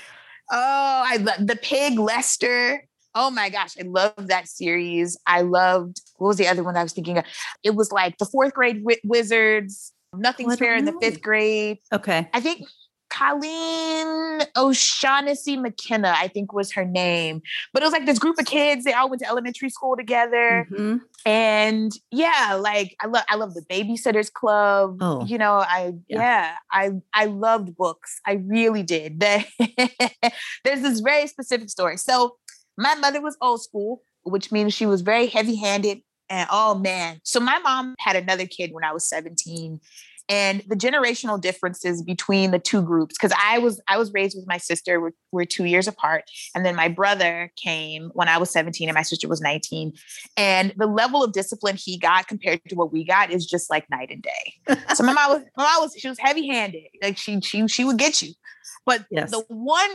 [0.51, 2.85] Oh, I love the pig Lester.
[3.15, 5.17] Oh my gosh, I love that series.
[5.27, 7.25] I loved what was the other one I was thinking of?
[7.63, 9.91] It was like the fourth grade wi- wizards.
[10.15, 11.79] Nothing's Oh, fair in the fifth grade.
[11.91, 12.29] Okay.
[12.33, 12.61] I think
[13.13, 17.41] Colleen O'Shaughnessy McKenna, I think was her name.
[17.73, 18.83] But it was like this group of kids.
[18.83, 20.67] They all went to elementary school together.
[20.71, 21.01] Mhm.
[21.25, 24.97] And yeah, like I love I love the babysitters club.
[25.01, 26.19] Oh, you know, I yeah.
[26.19, 26.55] yeah.
[26.71, 28.19] I I loved books.
[28.25, 29.19] I really did.
[29.23, 29.45] The-
[30.63, 31.97] There's this very specific story.
[31.97, 32.37] So
[32.77, 35.99] my mother was old school, which means she was very heavy-handed.
[36.29, 37.19] And oh man.
[37.23, 39.79] So my mom had another kid when I was 17.
[40.29, 44.47] And the generational differences between the two groups, because I was I was raised with
[44.47, 46.23] my sister, we're, we're two years apart.
[46.55, 49.93] And then my brother came when I was 17 and my sister was 19.
[50.37, 53.89] And the level of discipline he got compared to what we got is just like
[53.89, 54.77] night and day.
[54.95, 56.83] So my mom was, my mom was, she was heavy handed.
[57.01, 58.33] Like she, she, she would get you.
[58.85, 59.31] But Yes.
[59.31, 59.89] the one,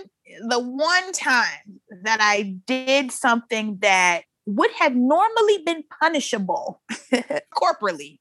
[0.49, 6.81] the one time that I did something that would have normally been punishable
[7.55, 8.19] corporally,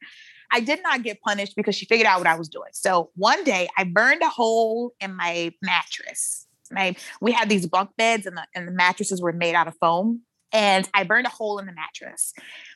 [0.52, 2.70] I did not get punished because she figured out what I was doing.
[2.74, 6.46] So one day I burned a hole in my mattress.
[6.72, 9.76] My, we had these bunk beds and the, and the mattresses were made out of
[9.80, 10.22] foam.
[10.54, 12.34] And I burned a hole in the mattress.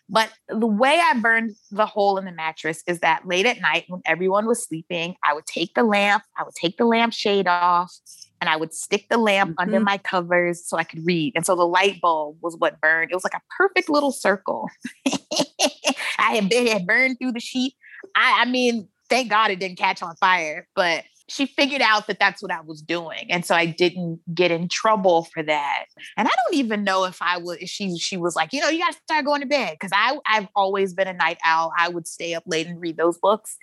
[0.10, 3.86] But the way I burned the hole in the mattress is that late at night,
[3.88, 7.48] when everyone was sleeping, I would take the lamp, I would take the lamp shade
[7.48, 7.94] off,
[8.42, 9.86] and I would stick the lamp under Mhm.
[9.86, 11.32] my covers so I could read.
[11.34, 13.10] And so the light bulb was what burned.
[13.10, 14.68] It was like a perfect little circle.
[16.22, 17.76] I had, it had burned through the sheet.
[18.16, 22.20] I, I mean, thank God it didn't catch on fire, but she figured out that
[22.20, 23.28] that's what I was doing.
[23.30, 25.86] And so I didn't get in trouble for that.
[26.18, 28.68] And I don't even know if I would, if she, she was like, you know,
[28.68, 29.80] you got to start going to bed.
[29.80, 31.72] Cause I, I've always been a night owl.
[31.78, 33.56] I would stay up late and read those books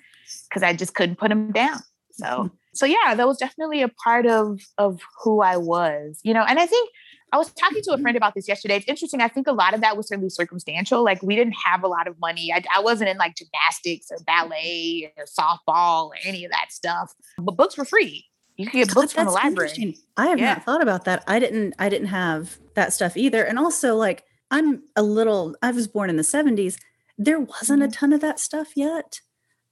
[0.48, 1.80] because I just couldn't put them down.
[2.12, 2.54] So, mm-hmm.
[2.72, 6.58] so yeah, that was definitely a part of, of who I was, you know, and
[6.58, 6.88] I think
[7.32, 8.76] I was talking to a friend about this yesterday.
[8.76, 9.20] It's interesting.
[9.20, 11.04] I think a lot of that was certainly circumstantial.
[11.04, 12.52] Like we didn't have a lot of money.
[12.52, 17.14] I, I wasn't in like gymnastics or ballet or softball or any of that stuff.
[17.38, 18.24] But books were free.
[18.56, 19.98] You could get God, books from the library.
[20.16, 20.54] I have Yeah.
[20.54, 21.22] not thought about that.
[21.26, 23.44] I didn't I didn't have that stuff either.
[23.44, 26.78] And also like I'm a little I was born in the 70s.
[27.18, 27.92] There wasn't a Mhm.
[27.92, 29.20] ton of that stuff yet.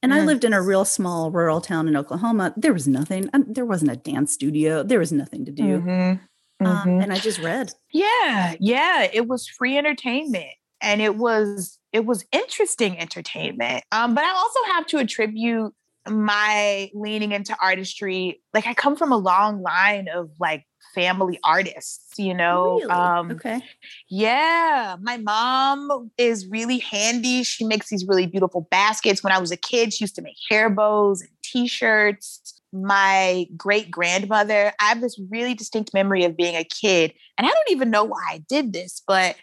[0.03, 2.53] And I lived in a real small rural town in Oklahoma.
[2.57, 3.29] There was nothing.
[3.33, 4.83] um, There wasn't a dance studio.
[4.85, 6.19] There was nothing to do.
[6.65, 7.03] Um, Mhm.
[7.03, 7.73] and I just read.
[7.93, 13.85] Yeah, yeah, it was free entertainment and it was it was interesting entertainment.
[13.93, 15.73] Um, but I also have to attribute
[16.09, 18.41] my leaning into artistry.
[18.55, 20.65] Like I come from a long line of like
[20.95, 22.81] family artists, you know.
[22.81, 22.91] really?
[22.91, 23.63] Um okay.
[24.09, 27.43] yeah, my mom is really handy.
[27.43, 29.23] She makes these really beautiful baskets.
[29.23, 32.56] When I was a kid, she used to make hair bows and t-shirts.
[32.73, 37.51] My great grandmother, I have this really distinct memory of being a kid, and I
[37.51, 39.37] don't even know why I did this, but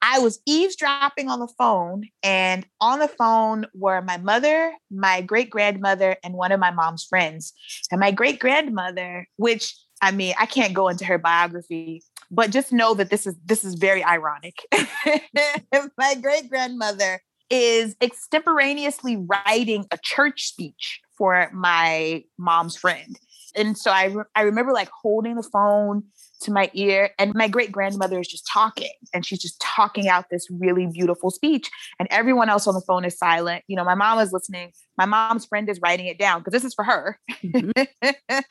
[0.00, 5.50] I was eavesdropping on the phone, and on the phone were my mother, my great
[5.50, 7.52] grandmother, and one of my mom's friends.
[7.90, 12.72] And my great grandmother, which I mean, I can't go into her biography, But just
[12.72, 14.54] know that this is this is very ironic.
[15.96, 23.18] My great grandmother is extemporaneously writing a church speech for my mom's friend.
[23.56, 26.04] And so I, re- I remember like holding the phone
[26.42, 30.26] to my ear, and my great grandmother is just talking, and she's just talking out
[30.30, 31.68] this really beautiful speech.
[31.98, 33.64] And everyone else on the phone is silent.
[33.66, 34.72] You know, my mom is listening.
[34.96, 37.18] My mom's friend is writing it down because this is for her.
[37.42, 37.88] Mhm.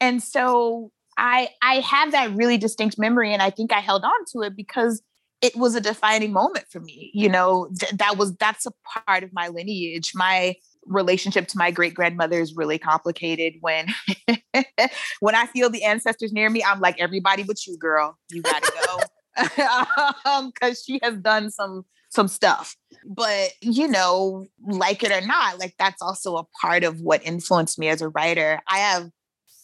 [0.00, 4.24] and so I I have that really distinct memory, and I think I held on
[4.32, 5.02] to it because
[5.42, 7.10] it was a defining moment for me.
[7.12, 8.72] You know, th- that was that's a
[9.06, 10.12] part of my lineage.
[10.14, 10.56] My
[10.88, 13.54] relationship to my great grandmother is really complicated.
[13.60, 13.88] When
[15.20, 18.18] when I feel the ancestors near me, I'm like everybody but you, girl.
[18.30, 19.00] You gotta go
[20.24, 22.76] um, because she has done some some stuff.
[23.04, 27.78] But you know, like it or not, like that's also a part of what influenced
[27.78, 28.60] me as a writer.
[28.68, 29.10] I have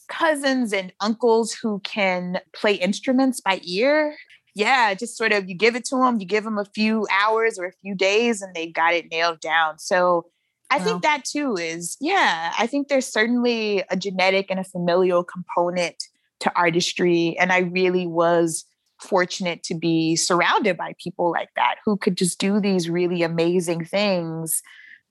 [0.09, 4.17] cousins and uncles who can play instruments by ear.
[4.55, 7.59] Yeah, just sort of you give it to them, you give them a few hours
[7.59, 9.79] or a few days, and they've got it nailed down.
[9.79, 10.27] So
[10.75, 15.25] I think that too is, yeah, I think there's certainly a genetic and a familial
[15.25, 15.97] component
[16.41, 17.37] to artistry.
[17.39, 18.65] And I really was
[19.01, 23.85] fortunate to be surrounded by people like that who could just do these really amazing
[23.85, 24.63] things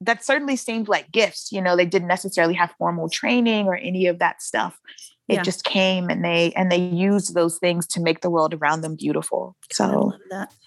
[0.01, 1.51] that certainly seemed like gifts.
[1.51, 4.79] You know, they didn't necessarily have formal training or any of that stuff.
[5.27, 5.43] It Yeah.
[5.43, 8.95] just came and they and they used those things to make the world around them
[8.95, 9.55] beautiful.
[9.71, 10.13] So.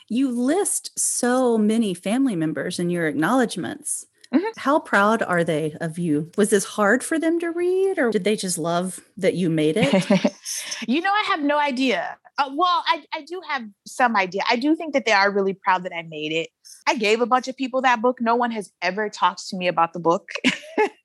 [0.08, 4.06] You list so many family members in your acknowledgments.
[4.34, 4.42] Mhm.
[4.56, 6.30] How proud are they of you?
[6.36, 9.76] Was this hard for them to read, or did they just love that you made
[9.76, 9.92] it?
[10.88, 12.16] you know, I have no idea.
[12.38, 14.42] Uh, well, I, I do have some idea.
[14.48, 16.48] I do think that they are really proud that I made it.
[16.86, 18.18] I gave a bunch of people that book.
[18.20, 20.28] No one has ever talked to me about the book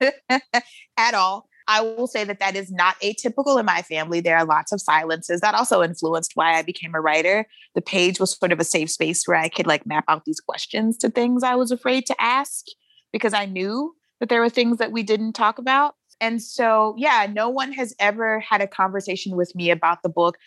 [0.96, 1.48] at all.
[1.68, 4.20] I will say that that is not atypical in my family.
[4.20, 7.46] There are lots of silences that also influenced why I became a writer.
[7.74, 10.40] The page was sort of a safe space where I could like map out these
[10.40, 12.64] questions to things I was afraid to ask
[13.12, 15.94] because I knew that there were things that we didn't talk about.
[16.20, 20.38] And so, yeah, no one has ever had a conversation with me about the book.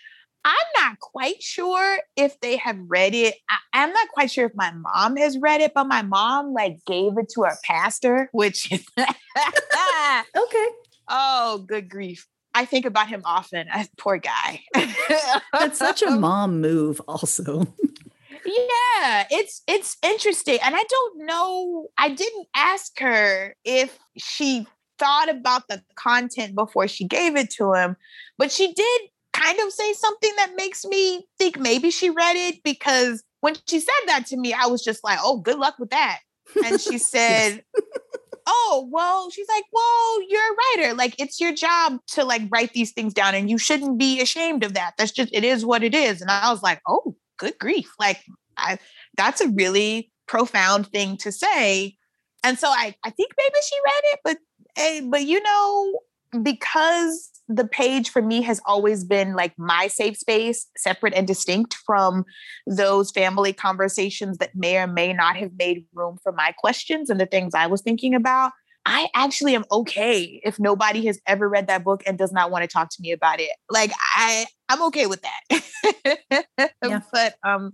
[0.45, 3.35] I'm not quite sure if they have read it.
[3.73, 6.77] I, am not quite sure if my mom has read it, but my mom like
[6.85, 9.07] gave it to her pastor, which okay.
[11.09, 12.27] oh, good grief.
[12.53, 13.67] I think about him often.
[13.97, 14.61] Poor guy.
[15.51, 17.67] That's such a mom move, also.
[18.45, 25.29] Yeah it's it's interesting and i don't know i didn't ask her if she thought
[25.29, 27.95] about the content before she gave it to him
[28.37, 29.01] but she did
[29.33, 33.79] kind of say something that makes me think maybe she read it because when she
[33.79, 36.19] said that to me i was just like oh good luck with that
[36.65, 37.63] and she said
[38.47, 42.73] oh well she's like well you're a writer like it's your job to like write
[42.73, 45.83] these things down and you shouldn't be ashamed of that that's just it is what
[45.83, 48.21] it is and i was like oh good grief like
[48.57, 48.77] I,
[49.17, 51.95] that's a really profound thing to say.
[52.43, 54.37] And so i i think maybe she read it but
[54.75, 55.99] hey, but you know
[56.43, 61.75] because the page for me has always been like my safe space separate and distinct
[61.85, 62.25] from
[62.67, 67.19] those family conversations that may or may not have made room for my questions and
[67.19, 68.51] the things i was thinking about
[68.85, 72.63] I actually am okay if nobody has ever read that book and does not want
[72.63, 73.49] to talk to me about it.
[73.69, 76.45] Like I I'm okay with that.
[76.83, 77.01] Yeah.
[77.11, 77.73] But um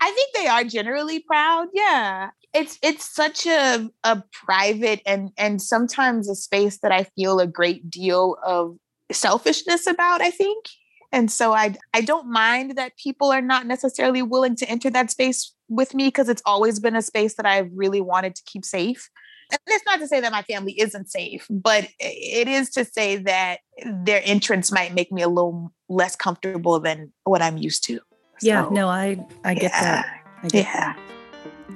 [0.00, 1.68] I think they are generally proud.
[1.72, 2.30] Yeah.
[2.54, 7.46] It's it's such a a private and and sometimes a space that I feel a
[7.46, 8.76] great deal of
[9.10, 10.66] selfishness about, I think.
[11.12, 15.10] And so I I don't mind that people are not necessarily willing to enter that
[15.10, 18.64] space with me because it's always been a space that I've really wanted to keep
[18.64, 19.08] safe.
[19.50, 23.16] And it's not to say that my family isn't safe, but it is to say
[23.16, 28.00] that their entrance might make me a little less comfortable than what I'm used to.
[28.40, 30.22] Yeah, So, no, I I get that.
[30.42, 30.94] I get Yeah.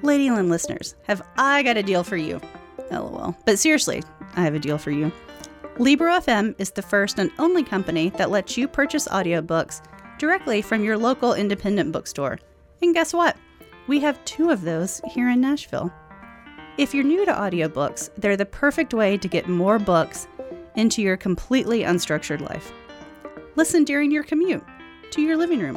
[0.02, 2.40] Ladyland listeners, have I got a deal for you?
[2.90, 3.36] LOL.
[3.44, 4.02] But seriously,
[4.36, 5.10] I have a deal for you.
[5.78, 9.82] Libro FM is the first and only company that lets you purchase audiobooks
[10.18, 12.38] directly from your local independent bookstore.
[12.82, 13.36] And guess what?
[13.86, 15.92] We have two of those here in Nashville.
[16.78, 20.28] If you're new to audiobooks, they're the perfect way to get more books
[20.74, 22.70] into your completely unstructured life.
[23.54, 24.62] Listen during your commute,
[25.12, 25.76] to your living room,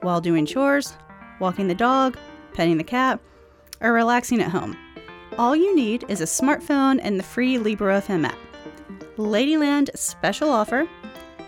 [0.00, 0.96] while doing chores,
[1.38, 2.16] walking the dog,
[2.54, 3.20] petting the cat,
[3.82, 4.74] or relaxing at home.
[5.36, 8.38] All you need is a smartphone and the free Libro FM app.
[9.18, 10.88] Ladyland special offer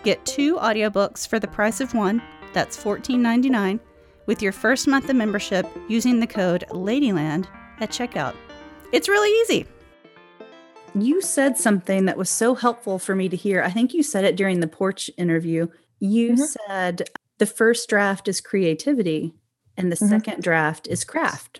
[0.03, 2.21] get two audiobooks for the price of one,
[2.53, 3.79] that's $14.99,
[4.27, 7.47] with your first month of membership using the code LADYLAND
[7.79, 8.35] at checkout.
[8.95, 9.67] It's really easy.
[10.97, 13.61] You said something that was so helpful for me to hear.
[13.61, 15.67] I think you said it during the porch interview.
[15.99, 16.55] You Mhm.
[16.67, 19.33] said the first draft is creativity
[19.75, 20.07] and the Mhm.
[20.07, 21.59] second draft is craft.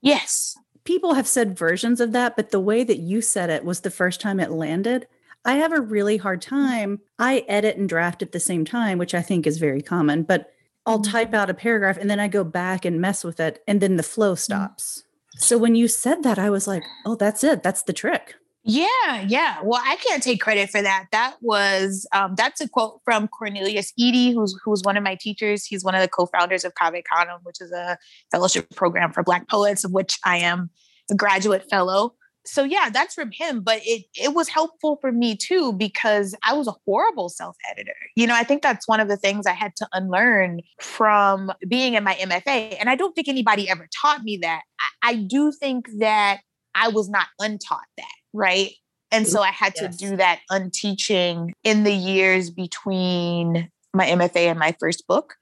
[0.00, 0.56] Yes.
[0.84, 3.90] People have said versions of that, but the way that you said it was the
[3.90, 5.08] first time it landed.
[5.44, 7.00] I have a really hard time.
[7.18, 10.52] I edit and draft at the same time, which I think is very common, but
[10.86, 11.10] I'll Mhm.
[11.10, 13.96] type out a paragraph and then I go back and mess with it and then
[13.96, 15.02] the flow stops.
[15.38, 17.62] So when you said that, I was like, oh, that's it.
[17.62, 18.34] That's the trick.
[18.64, 19.58] Yeah, yeah.
[19.62, 21.06] Well, I can't take credit for that.
[21.10, 25.64] That was um, that's a quote from Cornelius Eady, who's who's one of my teachers.
[25.64, 27.96] He's one of the co-founders of Cave Canem, which is a
[28.30, 30.70] fellowship program for Black poets, of which I am
[31.10, 32.14] a graduate fellow.
[32.48, 33.60] So yeah, that's from him.
[33.60, 37.94] But it it was helpful for me too because I was a horrible self-editor.
[38.16, 41.94] You know, I think that's one of the things I had to unlearn from being
[41.94, 42.76] in my MFA.
[42.80, 44.62] And I don't think anybody ever taught me that.
[45.02, 46.40] I, I do think that
[46.74, 48.72] I was not untaught that, right?
[49.10, 49.96] And so I had Yes.
[49.96, 55.34] to do that unteaching in the years between my MFA and my first book.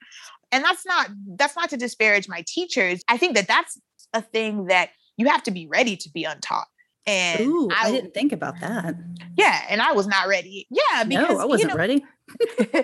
[0.51, 3.01] And that's not that's not to disparage my teachers.
[3.09, 3.77] I think that that's
[4.13, 6.67] a thing that you have to be ready to be untaught.
[7.07, 8.95] And Ooh, I, I, didn't think about that.
[9.37, 10.67] yeah, and I was not ready.
[10.69, 12.05] Yeah, because no, I wasn't you know, ready.
[12.59, 12.81] yeah,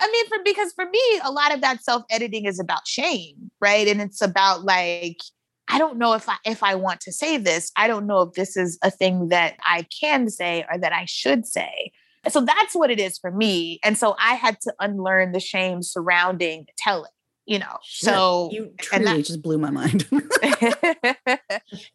[0.00, 3.50] I mean, for because for me, a lot of that self editing is about shame,
[3.60, 3.86] right?
[3.86, 5.18] And it's about like,
[5.68, 7.70] I don't know if I if I want to say this.
[7.76, 11.04] I don't know if this is a thing that I can say or that I
[11.04, 11.92] should say.
[12.28, 13.80] So that's what it is for me.
[13.84, 17.10] And so I had to unlearn the shame surrounding telling.
[17.44, 20.06] You know, Shit, so you and that- just blew my mind.
[20.42, 21.38] yeah,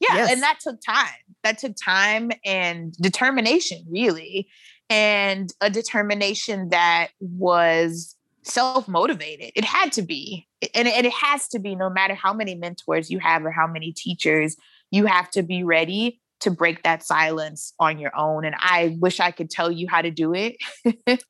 [0.01, 0.31] Yes.
[0.31, 1.07] and that took time.
[1.43, 4.49] That took time and determination, really,
[4.89, 9.51] and a determination that was self motivated.
[9.55, 11.75] It had to be, and, and it has to be.
[11.75, 14.57] No matter how many mentors you have or how many teachers,
[14.91, 18.45] you have to be ready to break that silence on your own.
[18.45, 20.57] And I wish I could tell you how to do it.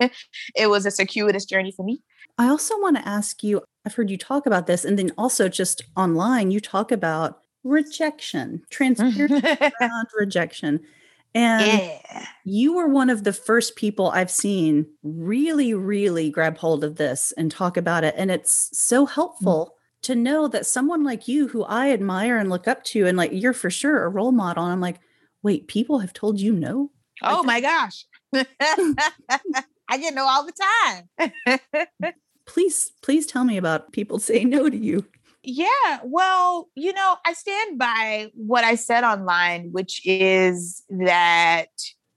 [0.56, 2.02] it was a circuitous journey for me.
[2.38, 5.48] I also want to ask you I've heard you talk about this, and then also
[5.48, 9.64] just online, you talk about rejection, transparency mm-hmm.
[9.82, 10.82] around rejection.
[11.34, 12.26] And yeah.
[12.44, 17.32] you were one of the first people I've seen really, really grab hold of this
[17.38, 18.14] and talk about it.
[18.18, 19.10] And it's so mm.
[19.12, 23.18] helpful to know that someone like you, who I admire and look up to, and
[23.18, 24.64] like you're for sure a role model.
[24.66, 25.00] And I'm like,
[25.44, 26.92] wait, people have told you no?
[27.24, 28.06] Oh my gosh.
[29.90, 30.54] I get no all the
[31.24, 32.14] time.
[32.48, 35.06] Please, please tell me about people saying no to you.
[35.44, 36.00] yeah.
[36.04, 41.70] Well, you know, I stand by what I said online, which is that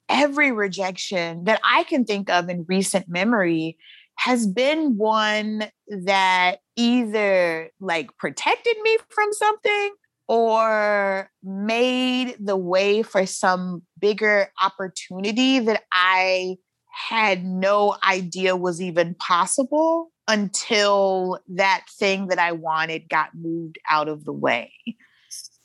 [0.09, 3.79] every rejection that I can think of in recent memory
[4.17, 9.93] has been one that either like protected me from something
[10.29, 16.57] or made the way for some bigger opportunity that I
[16.93, 24.09] had no idea was even possible until that thing that I wanted got moved out
[24.09, 24.73] of the way.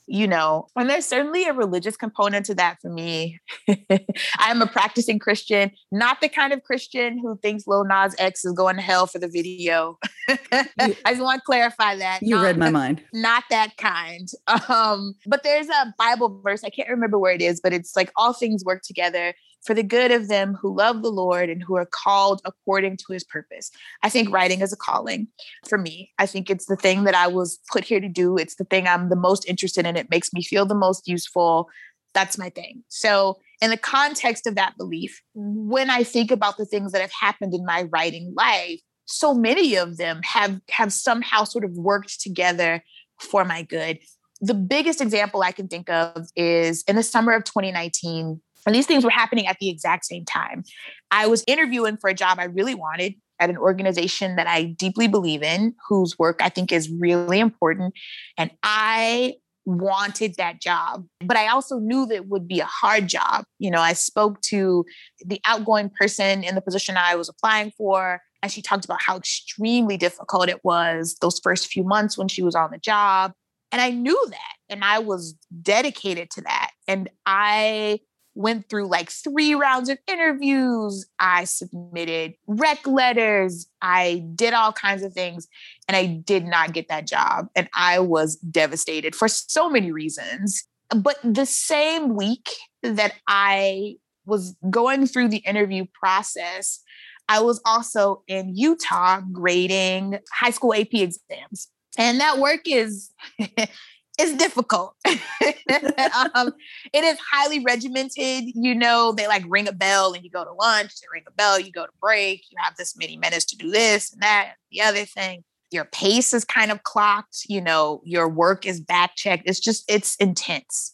[0.07, 3.39] You know, and there's certainly a religious component to that for me.
[3.67, 4.05] I
[4.39, 8.53] am a practicing Christian, not the kind of Christian who thinks Lil Nas X is
[8.53, 9.97] going to hell for the video.
[10.29, 12.21] I just want to clarify that.
[12.21, 13.03] You Not- read my mind.
[13.13, 14.29] not that kind.
[14.69, 18.11] Um, but there's a Bible verse, I can't remember where it is, but it's like
[18.15, 19.33] all things work together
[19.65, 23.13] for the good of them who love the Lord and who are called according to
[23.13, 23.71] his purpose.
[24.03, 25.27] I think writing is a calling
[25.67, 26.11] for me.
[26.19, 28.37] I think it's the thing that I was put here to do.
[28.37, 29.97] It's the thing I'm the most interested in.
[29.97, 31.67] It makes me feel the most useful.
[32.13, 32.83] That's my thing.
[32.87, 37.11] So, in the context of that belief, when I think about the things that have
[37.19, 42.21] happened in my writing life, so many of them have have somehow sort of worked
[42.21, 42.83] together
[43.19, 43.99] for my good.
[44.41, 48.87] The biggest example I can think of is in the summer of 2019, and these
[48.87, 50.63] things were happening at the exact same time.
[51.11, 55.07] I was interviewing for a job I really wanted at an organization that I deeply
[55.07, 57.93] believe in, whose work I think is really important.
[58.37, 59.35] And I
[59.65, 63.45] wanted that job, but I also knew that it would be a hard job.
[63.59, 64.85] You know, I spoke to
[65.25, 69.17] the outgoing person in the position I was applying for, and she talked about how
[69.17, 73.33] extremely difficult it was those first few months when she was on the job.
[73.71, 76.71] And I knew that, and I was dedicated to that.
[76.87, 77.99] And I
[78.35, 81.05] went through like three rounds of interviews.
[81.19, 83.67] I submitted rec letters.
[83.81, 85.47] I did all kinds of things
[85.87, 87.47] and I did not get that job.
[87.55, 90.63] And I was devastated for so many reasons.
[90.89, 92.49] But the same week
[92.83, 96.81] that I was going through the interview process,
[97.29, 101.69] I was also in Utah grading high school AP exams.
[101.97, 103.11] And that work is
[104.17, 104.95] it's difficult.
[105.05, 106.53] um,
[106.93, 108.45] it is highly regimented.
[108.55, 111.31] You know, they like ring a bell and you go to lunch, they ring a
[111.31, 114.45] bell, you go to break, you have this many minutes to do this and that,
[114.47, 115.43] and the other thing.
[115.71, 119.43] Your pace is kind of clocked, you know, your work is back checked.
[119.45, 120.93] It's just, it's intense.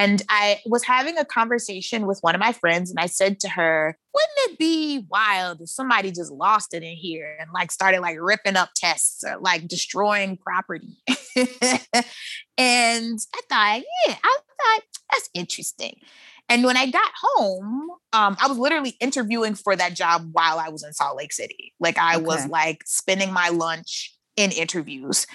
[0.00, 3.50] And I was having a conversation with one of my friends, and I said to
[3.50, 8.00] her, Wouldn't it be wild if somebody just lost it in here and like started
[8.00, 10.96] like ripping up tests or like destroying property?
[11.36, 16.00] and I thought, Yeah, I thought that's interesting.
[16.48, 20.70] And when I got home, um, I was literally interviewing for that job while I
[20.70, 21.74] was in Salt Lake City.
[21.78, 25.26] Like I was like spending my lunch in interviews.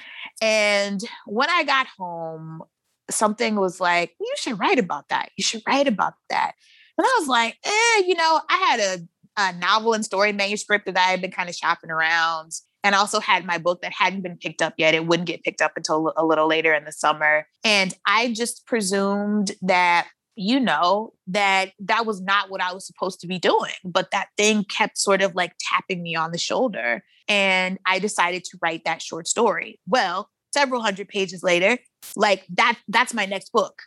[0.41, 2.63] And when I got home,
[3.09, 5.29] something was like, you should write about that.
[5.37, 6.53] You should write about that.
[6.97, 10.85] And I was like, eh, you know, I had a, a novel and story manuscript
[10.85, 12.51] that I had been kind of shopping around.
[12.83, 14.93] And also had my book that hadn't been picked up yet.
[14.93, 17.47] It wouldn't get picked up until a little later in the summer.
[17.63, 23.21] And I just presumed that, you know, that that was not what I was supposed
[23.21, 23.71] to be doing.
[23.83, 27.03] But that thing kept sort of like tapping me on the shoulder.
[27.27, 29.79] And I decided to write that short story.
[29.87, 31.79] Well, several hundred pages later,
[32.15, 33.81] like that that's my next book.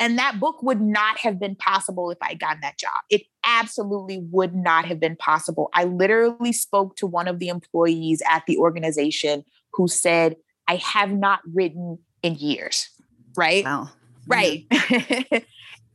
[0.00, 2.90] And that book would not have been possible if i had gotten that job.
[3.10, 5.68] It absolutely would not have been possible.
[5.74, 9.44] I literally spoke to one of the employees at the organization
[9.74, 10.36] who said
[10.68, 12.88] i have not written in years
[13.36, 13.64] right?
[13.64, 13.90] Wow.
[14.26, 14.68] right.
[14.68, 15.38] Mm-hmm.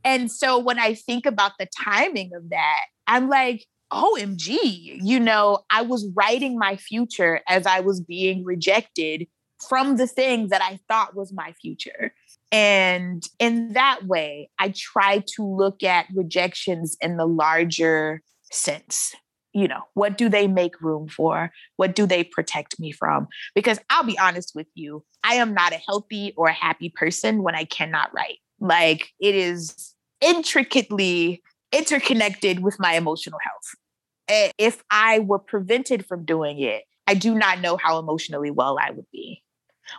[0.04, 5.58] And so when i think about the timing of that i'm like omg you know
[5.70, 9.26] i was writing my future as i was being rejected
[9.66, 12.12] from the thing that i thought was my future.
[12.50, 19.14] And in that way i try to look at rejections in the larger sense.
[19.52, 21.50] You know what do they make room for?
[21.76, 23.28] What do they protect me from?
[23.54, 27.42] Because i'll be honest with you i am not a healthy or a happy person
[27.42, 28.38] when i cannot write.
[28.60, 31.42] Like it is intricately
[31.72, 34.52] interconnected with my emotional health.
[34.58, 38.90] If i were prevented from doing it i do not know how emotionally well i
[38.90, 39.42] would be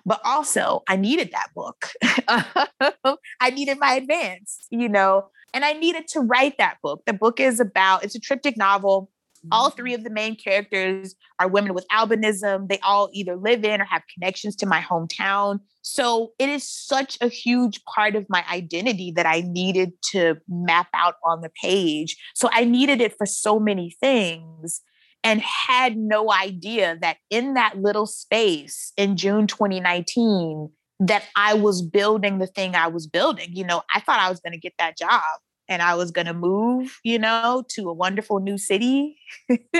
[0.06, 1.92] but also i needed that book
[3.40, 7.40] i needed my advance you know and i needed to write that book the book
[7.40, 9.10] is about it's a triptych novel
[9.52, 9.78] all mm-hmm.
[9.78, 12.68] three of the main characters are women with albinism.
[12.68, 15.60] They all either live in or have connections to my hometown.
[15.82, 20.88] So it is such a huge part of my identity that I needed to map
[20.94, 22.18] out on the page.
[22.36, 24.82] So I needed it for so many things
[25.24, 30.70] and had no idea that in that little space in June 2019
[31.01, 33.49] that I was building the thing I was building.
[33.51, 35.22] You know, I thought I was going to get that job
[35.70, 39.17] and I was going to move, you know, to a wonderful new city.
[39.49, 39.80] you know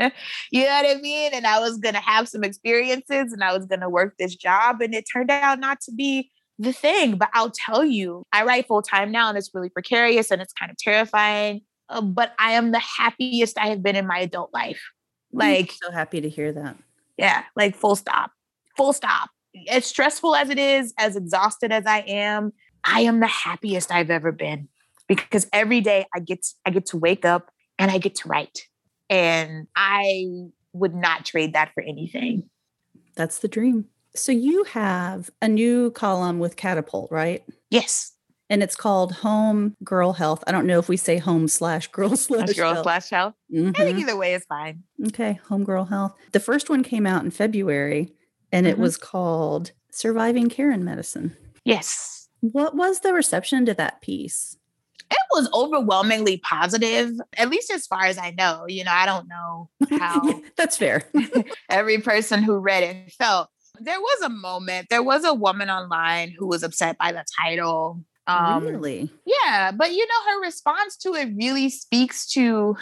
[0.00, 0.16] what
[0.52, 1.32] I mean?
[1.34, 4.36] And I was going to have some experiences and I was going to work this
[4.36, 4.80] job.
[4.80, 7.16] And it turned out not to be the thing.
[7.16, 10.52] But I'll tell you, I write full time now and it's really precarious and it's
[10.52, 11.62] kind of terrifying.
[11.90, 14.80] Uh, but I am the happiest I have been in my adult life.
[15.32, 16.76] Like, so happy to hear that.
[17.18, 18.32] yeah, like full stop,
[18.76, 19.30] full stop.
[19.68, 22.52] As stressful as it is, as exhausted as I am,
[22.84, 24.68] I am the happiest I've ever been
[25.08, 28.66] because every day I get I get to wake up and I get to write,
[29.08, 30.26] and I
[30.72, 32.48] would not trade that for anything.
[33.16, 33.86] That's the dream.
[34.14, 37.44] So you have a new column with Catapult, right?
[37.70, 38.12] Yes,
[38.50, 40.42] And it's called Home Girl Health.
[40.46, 42.84] I don't know if we say home slash girl slash girl health.
[42.84, 43.34] slash health.
[43.50, 43.76] I Mhm.
[43.76, 44.82] think either way is fine.
[45.06, 46.14] Okay, Home Girl Health.
[46.32, 48.12] The first one came out in February
[48.52, 48.80] and it Mhm.
[48.80, 51.36] was called Surviving Karen Medicine.
[51.64, 54.56] Yes, What was the reception to that piece?
[55.12, 58.64] it was overwhelmingly positive, at least as far as I know.
[58.68, 59.68] You know, I don't know
[60.00, 60.40] how.
[60.56, 61.02] That's fair.
[61.68, 63.48] every person who read it felt.
[63.80, 68.04] There was a moment, there was a woman online who was upset by the title.
[68.26, 69.10] Um, really?
[69.26, 72.76] Yeah, but you know, her response to it really speaks to,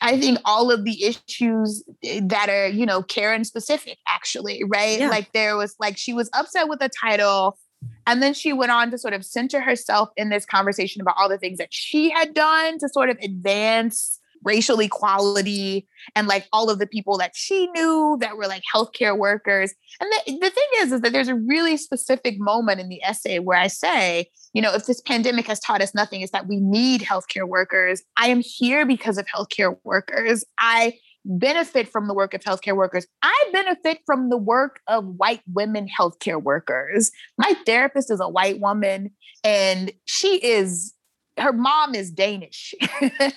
[0.00, 5.00] I think, all of the issues eh, that are, you know, Karen specific, actually, right?
[5.00, 5.08] Yeah.
[5.08, 7.58] Like there was like, she was upset with the title.
[8.06, 11.28] And then she went on to sort of center herself in this conversation about all
[11.28, 16.70] the things that she had done to sort of advance racial equality and like all
[16.70, 19.74] of the people that she knew that were like healthcare workers.
[20.00, 23.38] And the, the thing is, is that there's a really specific moment in the essay
[23.38, 26.60] where I say, you know, if this pandemic has taught us nothing, it's that we
[26.60, 28.02] need healthcare workers.
[28.16, 30.44] I am here because of healthcare workers.
[30.58, 33.06] I benefit from the work of healthcare workers.
[33.22, 37.10] I benefit from the work of white women healthcare workers.
[37.38, 39.10] My therapist is a white woman
[39.42, 40.93] and she is
[41.38, 42.74] her mom is Danish.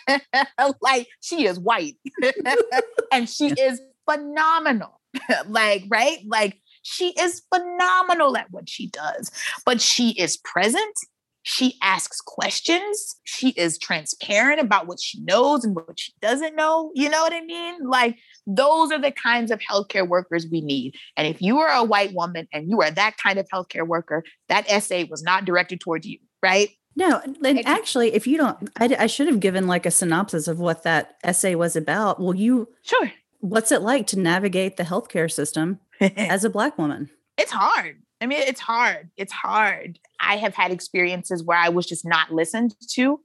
[0.82, 1.96] like she is white.
[3.12, 5.02] and she is phenomenal.
[5.48, 6.20] like, right?
[6.26, 9.32] Like She is phenomenal at what she does,
[9.66, 10.96] but she is present.
[11.44, 13.16] She asks questions.
[13.24, 16.92] She is transparent about what she knows and what she doesn't know.
[16.94, 17.88] You know what I mean?
[17.88, 20.96] Like, those are the kinds of healthcare workers we need.
[21.16, 24.26] And if you are a white woman and you are that kind of healthcare worker,
[24.50, 26.70] that essay was not directed towards you, right?
[26.98, 30.60] No, and actually, if you don't, I, I should have given like a synopsis of
[30.60, 32.20] what that essay was about.
[32.20, 33.12] Well, you, Sure.
[33.40, 37.10] what's it like to navigate the healthcare system as a Black woman?
[37.38, 37.98] it's hard.
[38.20, 39.12] I mean, it's hard.
[39.16, 40.00] It's hard.
[40.20, 43.20] I have had experiences where I was just not listened to.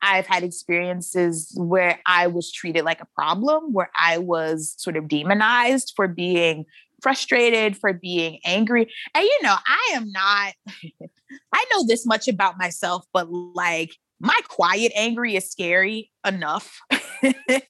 [0.00, 5.06] I've had experiences where I was treated like a problem, where I was sort of
[5.06, 6.64] demonized for being
[7.02, 8.92] frustrated, for being angry.
[9.14, 10.54] And, you know, I am not,
[11.52, 16.80] I know this much about myself, but like, my quiet angry is scary enough.
[16.90, 17.00] like,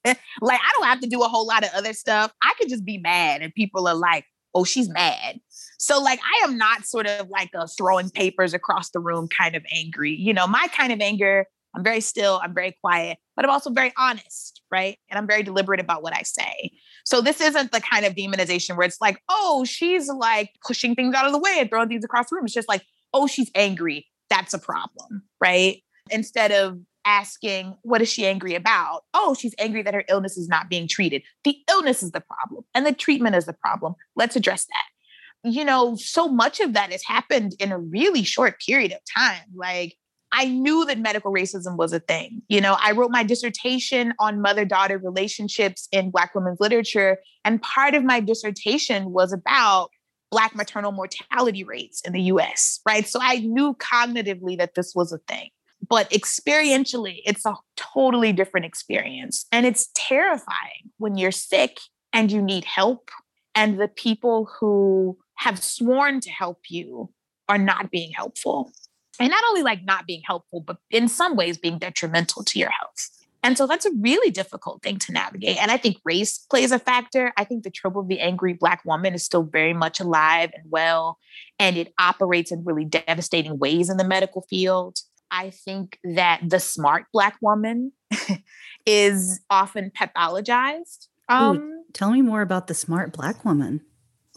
[0.02, 2.32] I don't have to do a whole lot of other stuff.
[2.42, 4.24] I could just be mad, and people are like,
[4.54, 5.40] oh, she's mad.
[5.78, 9.54] So, like, I am not sort of like a throwing papers across the room kind
[9.56, 10.14] of angry.
[10.14, 13.70] You know, my kind of anger, I'm very still, I'm very quiet, but I'm also
[13.70, 14.98] very honest, right?
[15.10, 16.72] And I'm very deliberate about what I say.
[17.08, 21.14] So, this isn't the kind of demonization where it's like, oh, she's like pushing things
[21.14, 22.44] out of the way and throwing things across the room.
[22.44, 22.82] It's just like,
[23.14, 24.06] oh, she's angry.
[24.28, 25.82] That's a problem, right?
[26.10, 29.04] Instead of asking, what is she angry about?
[29.14, 31.22] Oh, she's angry that her illness is not being treated.
[31.44, 33.94] The illness is the problem and the treatment is the problem.
[34.14, 35.50] Let's address that.
[35.50, 39.44] You know, so much of that has happened in a really short period of time.
[39.54, 39.96] Like,
[40.32, 42.42] I knew that medical racism was a thing.
[42.48, 47.18] You know, I wrote my dissertation on mother daughter relationships in Black women's literature.
[47.44, 49.90] And part of my dissertation was about
[50.30, 53.06] Black maternal mortality rates in the US, right?
[53.08, 55.50] So I knew cognitively that this was a thing
[55.88, 59.46] but experientially, it's a totally different experience.
[59.52, 61.78] And it's terrifying when you're sick
[62.12, 63.10] and you need help,
[63.54, 67.10] and the people who have sworn to help you
[67.48, 68.72] are not being helpful.
[69.20, 72.70] And not only like not being helpful, but in some ways being detrimental to your
[72.70, 73.10] health.
[73.42, 75.58] And so that's a really difficult thing to navigate.
[75.62, 77.32] And I think race plays a factor.
[77.36, 80.64] I think the trope of the angry Black woman is still very much alive and
[80.70, 81.18] well,
[81.58, 84.98] and it operates in really devastating ways in the medical field.
[85.30, 87.92] I think that the smart Black woman
[88.86, 91.06] is often pathologized.
[91.28, 93.82] Um, Tell me more about the smart Black woman.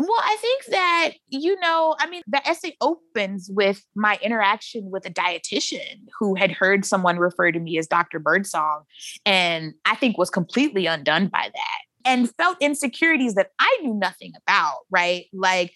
[0.07, 5.05] Well, I think that, you know, I mean, the essay opens with my interaction with
[5.05, 8.19] a dietitian who had heard someone refer to me as Dr.
[8.19, 8.83] Birdsong
[9.25, 14.33] and I think was completely undone by that and felt insecurities that I knew nothing
[14.47, 15.25] about, right?
[15.33, 15.73] Like,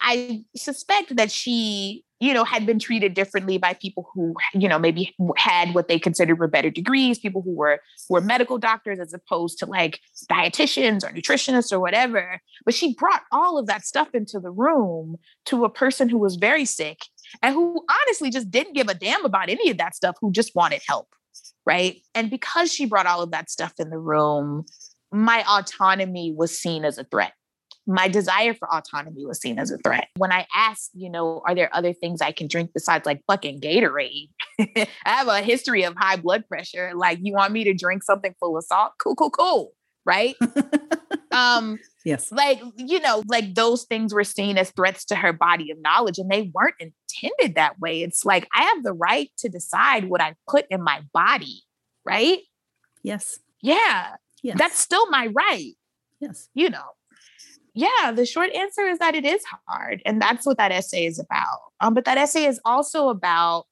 [0.00, 4.78] I suspect that she, you know, had been treated differently by people who, you know,
[4.78, 9.12] maybe had what they considered were better degrees, people who were were medical doctors as
[9.12, 10.00] opposed to like
[10.30, 12.40] dietitians or nutritionists or whatever.
[12.64, 15.16] But she brought all of that stuff into the room
[15.46, 16.98] to a person who was very sick
[17.42, 20.54] and who honestly just didn't give a damn about any of that stuff, who just
[20.54, 21.08] wanted help.
[21.66, 22.00] Right.
[22.14, 24.64] And because she brought all of that stuff in the room,
[25.12, 27.34] my autonomy was seen as a threat.
[27.86, 30.08] My desire for autonomy was seen as a threat.
[30.16, 33.60] When I asked, you know, are there other things I can drink besides like fucking
[33.60, 34.30] Gatorade?
[34.58, 36.92] I have a history of high blood pressure.
[36.94, 38.92] Like, you want me to drink something full of salt?
[38.98, 39.72] Cool, cool, cool.
[40.06, 40.34] Right.
[41.32, 42.30] um, Yes.
[42.30, 46.18] like you know like those things were seen as threats to her body of knowledge
[46.18, 50.20] and they weren't intended that way it's like i have the right to decide what
[50.20, 51.62] i put in my body
[52.04, 52.40] right
[53.02, 53.38] Yes.
[53.62, 54.58] yeah Yes.
[54.58, 55.72] that's still my right
[56.20, 56.50] yes.
[56.52, 56.84] you know
[57.74, 61.18] yeah the short answer is that it is hard and that's what that essay is
[61.18, 63.66] about um, but that essay is also about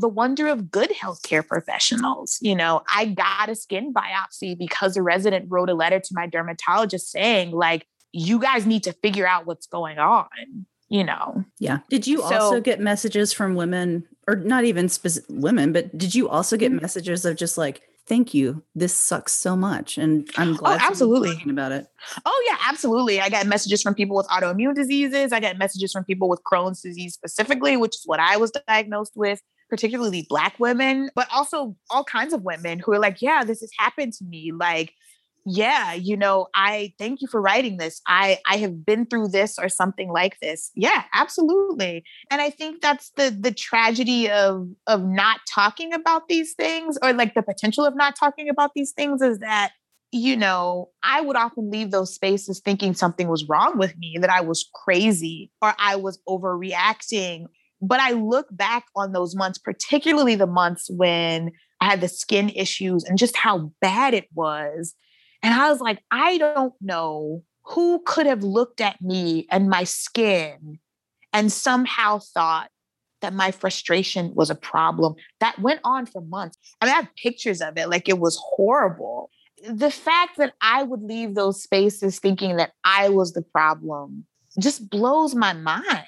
[0.00, 2.38] the wonder of good healthcare professionals.
[2.40, 6.26] You know, I got a skin biopsy because a resident wrote a letter to my
[6.26, 10.26] dermatologist saying, like, you guys need to figure out what's going on,
[10.88, 11.44] you know.
[11.60, 11.78] Yeah.
[11.88, 16.16] Did you So- also get messages from women, or not even specific women, but did
[16.16, 16.82] you also get Mhm.
[16.82, 20.90] messages of just like, thank you, this sucks so much, and I'm oh, glad someone's
[20.90, 21.34] absolutely.
[21.34, 21.86] talking about it.
[22.24, 23.20] Oh, yeah, absolutely.
[23.20, 25.32] I got messages from people with autoimmune diseases.
[25.32, 29.12] I got messages from people with Crohn's disease specifically, which is what I was diagnosed
[29.16, 33.60] with, particularly Black women, but also all kinds of women who are like, yeah, this
[33.60, 34.52] has happened to me.
[34.52, 34.92] Like,
[35.48, 38.02] yeah, you know, I thank you for writing this.
[38.08, 40.72] I I have been through this or something like this.
[40.74, 42.02] Yeah, absolutely.
[42.32, 47.12] And I think that's the the tragedy of of not talking about these things or
[47.12, 49.70] like the potential of not talking about these things is that
[50.12, 54.30] you know, I would often leave those spaces thinking something was wrong with me, that
[54.30, 57.46] I was crazy or I was overreacting.
[57.82, 62.48] But I look back on those months, particularly the months when I had the skin
[62.50, 64.94] issues and just how bad it was.
[65.42, 69.84] And I was like, I don't know who could have looked at me and my
[69.84, 70.78] skin
[71.32, 72.70] and somehow thought
[73.22, 76.58] that my frustration was a problem that went on for months.
[76.80, 79.30] I mean, I have pictures of it, like it was horrible.
[79.68, 84.26] The fact that I would leave those spaces thinking that I was the problem
[84.60, 86.06] just blows my mind.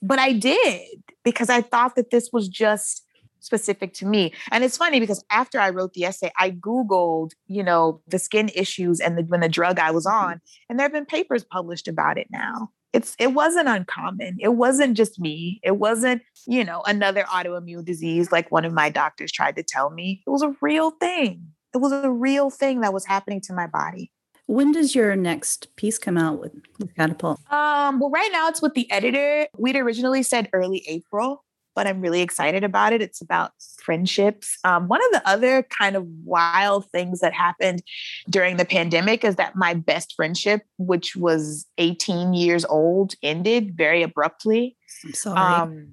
[0.00, 3.04] But I did because I thought that this was just
[3.40, 4.32] specific to me.
[4.50, 8.50] And it's funny because after I wrote the essay, I Googled, you know, the skin
[8.54, 11.88] issues and the, when the drug I was on, and there have been papers published
[11.88, 12.70] about it now.
[12.94, 14.38] It's it wasn't uncommon.
[14.40, 15.60] It wasn't just me.
[15.62, 19.90] It wasn't, you know, another autoimmune disease like one of my doctors tried to tell
[19.90, 20.22] me.
[20.26, 21.48] It was a real thing.
[21.74, 24.10] It was a real thing that was happening to my body.
[24.46, 27.38] When does your next piece come out with, with Catapult?
[27.52, 29.46] Um, well, right now it's with the editor.
[29.58, 31.44] We'd originally said early April,
[31.78, 33.00] but I'm really excited about it.
[33.00, 34.58] It's about friendships.
[34.64, 37.84] Um, one of the other kind of wild things that happened
[38.28, 44.02] during the pandemic is that my best friendship, which was 18 years old, ended very
[44.02, 44.76] abruptly.
[45.04, 45.38] I'm sorry.
[45.38, 45.88] Um,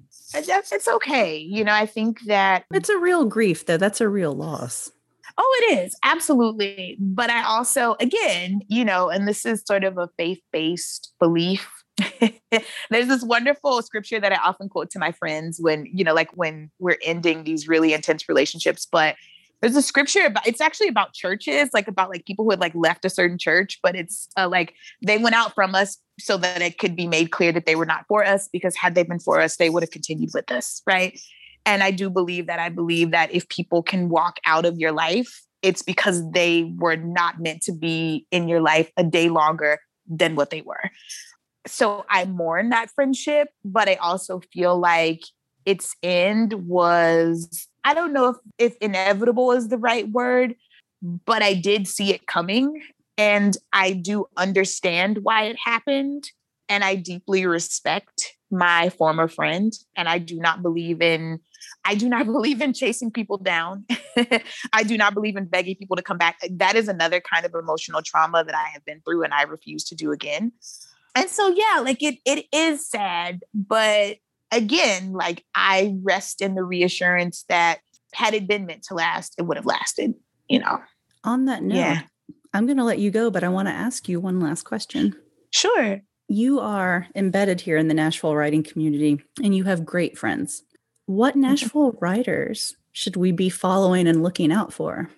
[0.72, 1.38] it's okay.
[1.38, 3.76] You know, I think that it's a real grief, though.
[3.76, 4.90] That's a real loss.
[5.38, 6.96] Oh, it is absolutely.
[6.98, 11.70] But I also, again, you know, and this is sort of a faith based belief.
[12.90, 16.30] There's this wonderful scripture that I often quote to my friends when, you know, like
[16.36, 18.86] when we're ending these really intense relationships.
[18.90, 19.16] But
[19.60, 22.74] there's a scripture about it's actually about churches, like about like people who had like
[22.74, 26.62] left a certain church, but it's uh, like they went out from us so that
[26.62, 29.18] it could be made clear that they were not for us because had they been
[29.18, 31.18] for us, they would have continued with us, right?
[31.64, 34.92] And I do believe that I believe that if people can walk out of your
[34.92, 39.80] life, it's because they were not meant to be in your life a day longer
[40.06, 40.90] than what they were.
[41.66, 45.22] So I mourn that friendship, but I also feel like
[45.64, 50.54] its end was, I don't know if, if inevitable is the right word,
[51.02, 52.82] but I did see it coming.
[53.18, 56.30] And I do understand why it happened.
[56.68, 59.72] And I deeply respect my former friend.
[59.96, 61.40] And I do not believe in
[61.84, 63.86] I do not believe in chasing people down.
[64.72, 66.38] I do not believe in begging people to come back.
[66.50, 69.84] That is another kind of emotional trauma that I have been through and I refuse
[69.84, 70.52] to do again.
[71.16, 74.18] And so yeah, like it it is sad, but
[74.52, 77.78] again, like I rest in the reassurance that
[78.14, 80.14] had it been meant to last, it would have lasted,
[80.48, 80.80] you know.
[81.24, 82.02] On that note, Yeah.
[82.54, 85.14] I'm going to let you go, but I want to ask you one last question.
[85.52, 86.00] Sure.
[86.28, 90.62] You are embedded here in the Nashville writing community and you have great friends.
[91.04, 95.10] What Nashville writers should we be following and looking out for?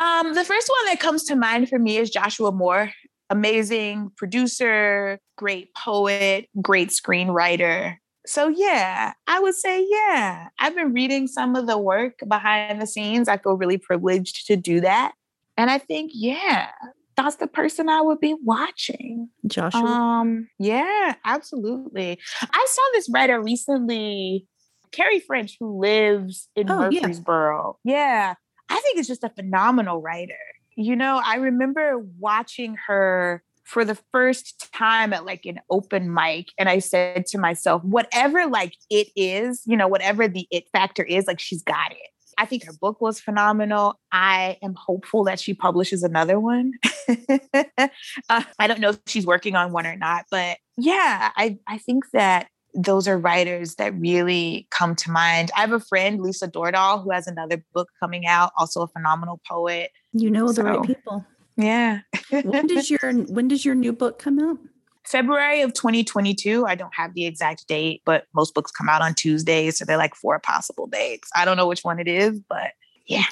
[0.00, 2.90] Um, the first one that comes to mind for me is Joshua Moore.
[3.30, 7.96] Amazing producer, great poet, great screenwriter.
[8.26, 10.48] So yeah, I would say yeah.
[10.58, 13.28] I've been reading some of the work behind the scenes.
[13.28, 15.12] I feel really privileged to do that.
[15.56, 16.70] And I think yeah,
[17.16, 19.28] that's the person I would be watching.
[19.46, 19.80] Joshua.
[19.80, 22.18] Um, yeah, absolutely.
[22.42, 24.46] I saw this writer recently,
[24.92, 27.00] Carrie French, who lives in Oh, yeah.
[27.00, 27.78] Murfreesboro.
[27.84, 28.34] Yeah.
[28.68, 30.34] I think it's just a phenomenal writer.
[30.76, 36.48] You know, I remember watching her for the first time at like an open mic,
[36.58, 41.04] and I said to myself, whatever like it is, you know, whatever the it factor
[41.04, 41.98] is, like she's got it.
[42.38, 44.00] I think her book was phenomenal.
[44.12, 46.72] I am hopeful that she publishes another one.
[47.08, 51.76] uh, I don't know if she's working on one or not, but yeah, I, I
[51.76, 55.50] think that those are writers that really come to mind.
[55.56, 59.40] I have a friend, Lisa Dordal, who has another book coming out, also a phenomenal
[59.46, 59.90] poet.
[60.12, 61.24] You know the right people.
[61.56, 62.00] Yeah.
[62.30, 64.58] When does your when does your new book come out?
[65.04, 66.66] February of 2022.
[66.66, 69.78] I don't have the exact date, but most books come out on Tuesdays.
[69.78, 71.28] So they're like four possible dates.
[71.34, 72.72] I don't know which one it is, but
[73.06, 73.24] yeah.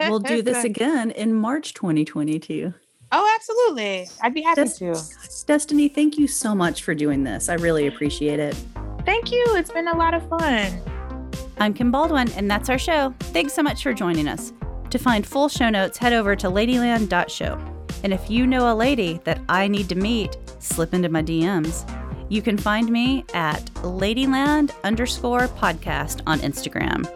[0.00, 2.72] We'll do this again in March 2022.
[3.12, 4.08] Oh, absolutely.
[4.20, 5.00] I'd be happy Des- to.
[5.46, 7.48] Destiny, thank you so much for doing this.
[7.48, 8.54] I really appreciate it.
[9.04, 9.44] Thank you.
[9.56, 10.80] It's been a lot of fun.
[11.58, 13.14] I'm Kim Baldwin, and that's our show.
[13.20, 14.52] Thanks so much for joining us.
[14.90, 17.58] To find full show notes, head over to ladyland.show.
[18.04, 21.84] And if you know a lady that I need to meet, slip into my DMs.
[22.28, 27.08] You can find me at ladyland underscore podcast on Instagram.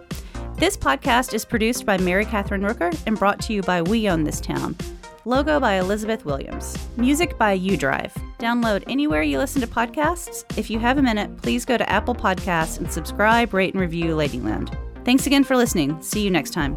[0.57, 4.25] This podcast is produced by Mary Catherine Rooker and brought to you by We Own
[4.25, 4.77] This Town.
[5.25, 6.77] Logo by Elizabeth Williams.
[6.97, 8.13] Music by UDrive.
[8.39, 10.45] Download anywhere you listen to podcasts.
[10.59, 14.17] If you have a minute, please go to Apple Podcasts and subscribe, rate, and review
[14.17, 14.77] Ladyland.
[15.05, 16.01] Thanks again for listening.
[16.03, 16.77] See you next time.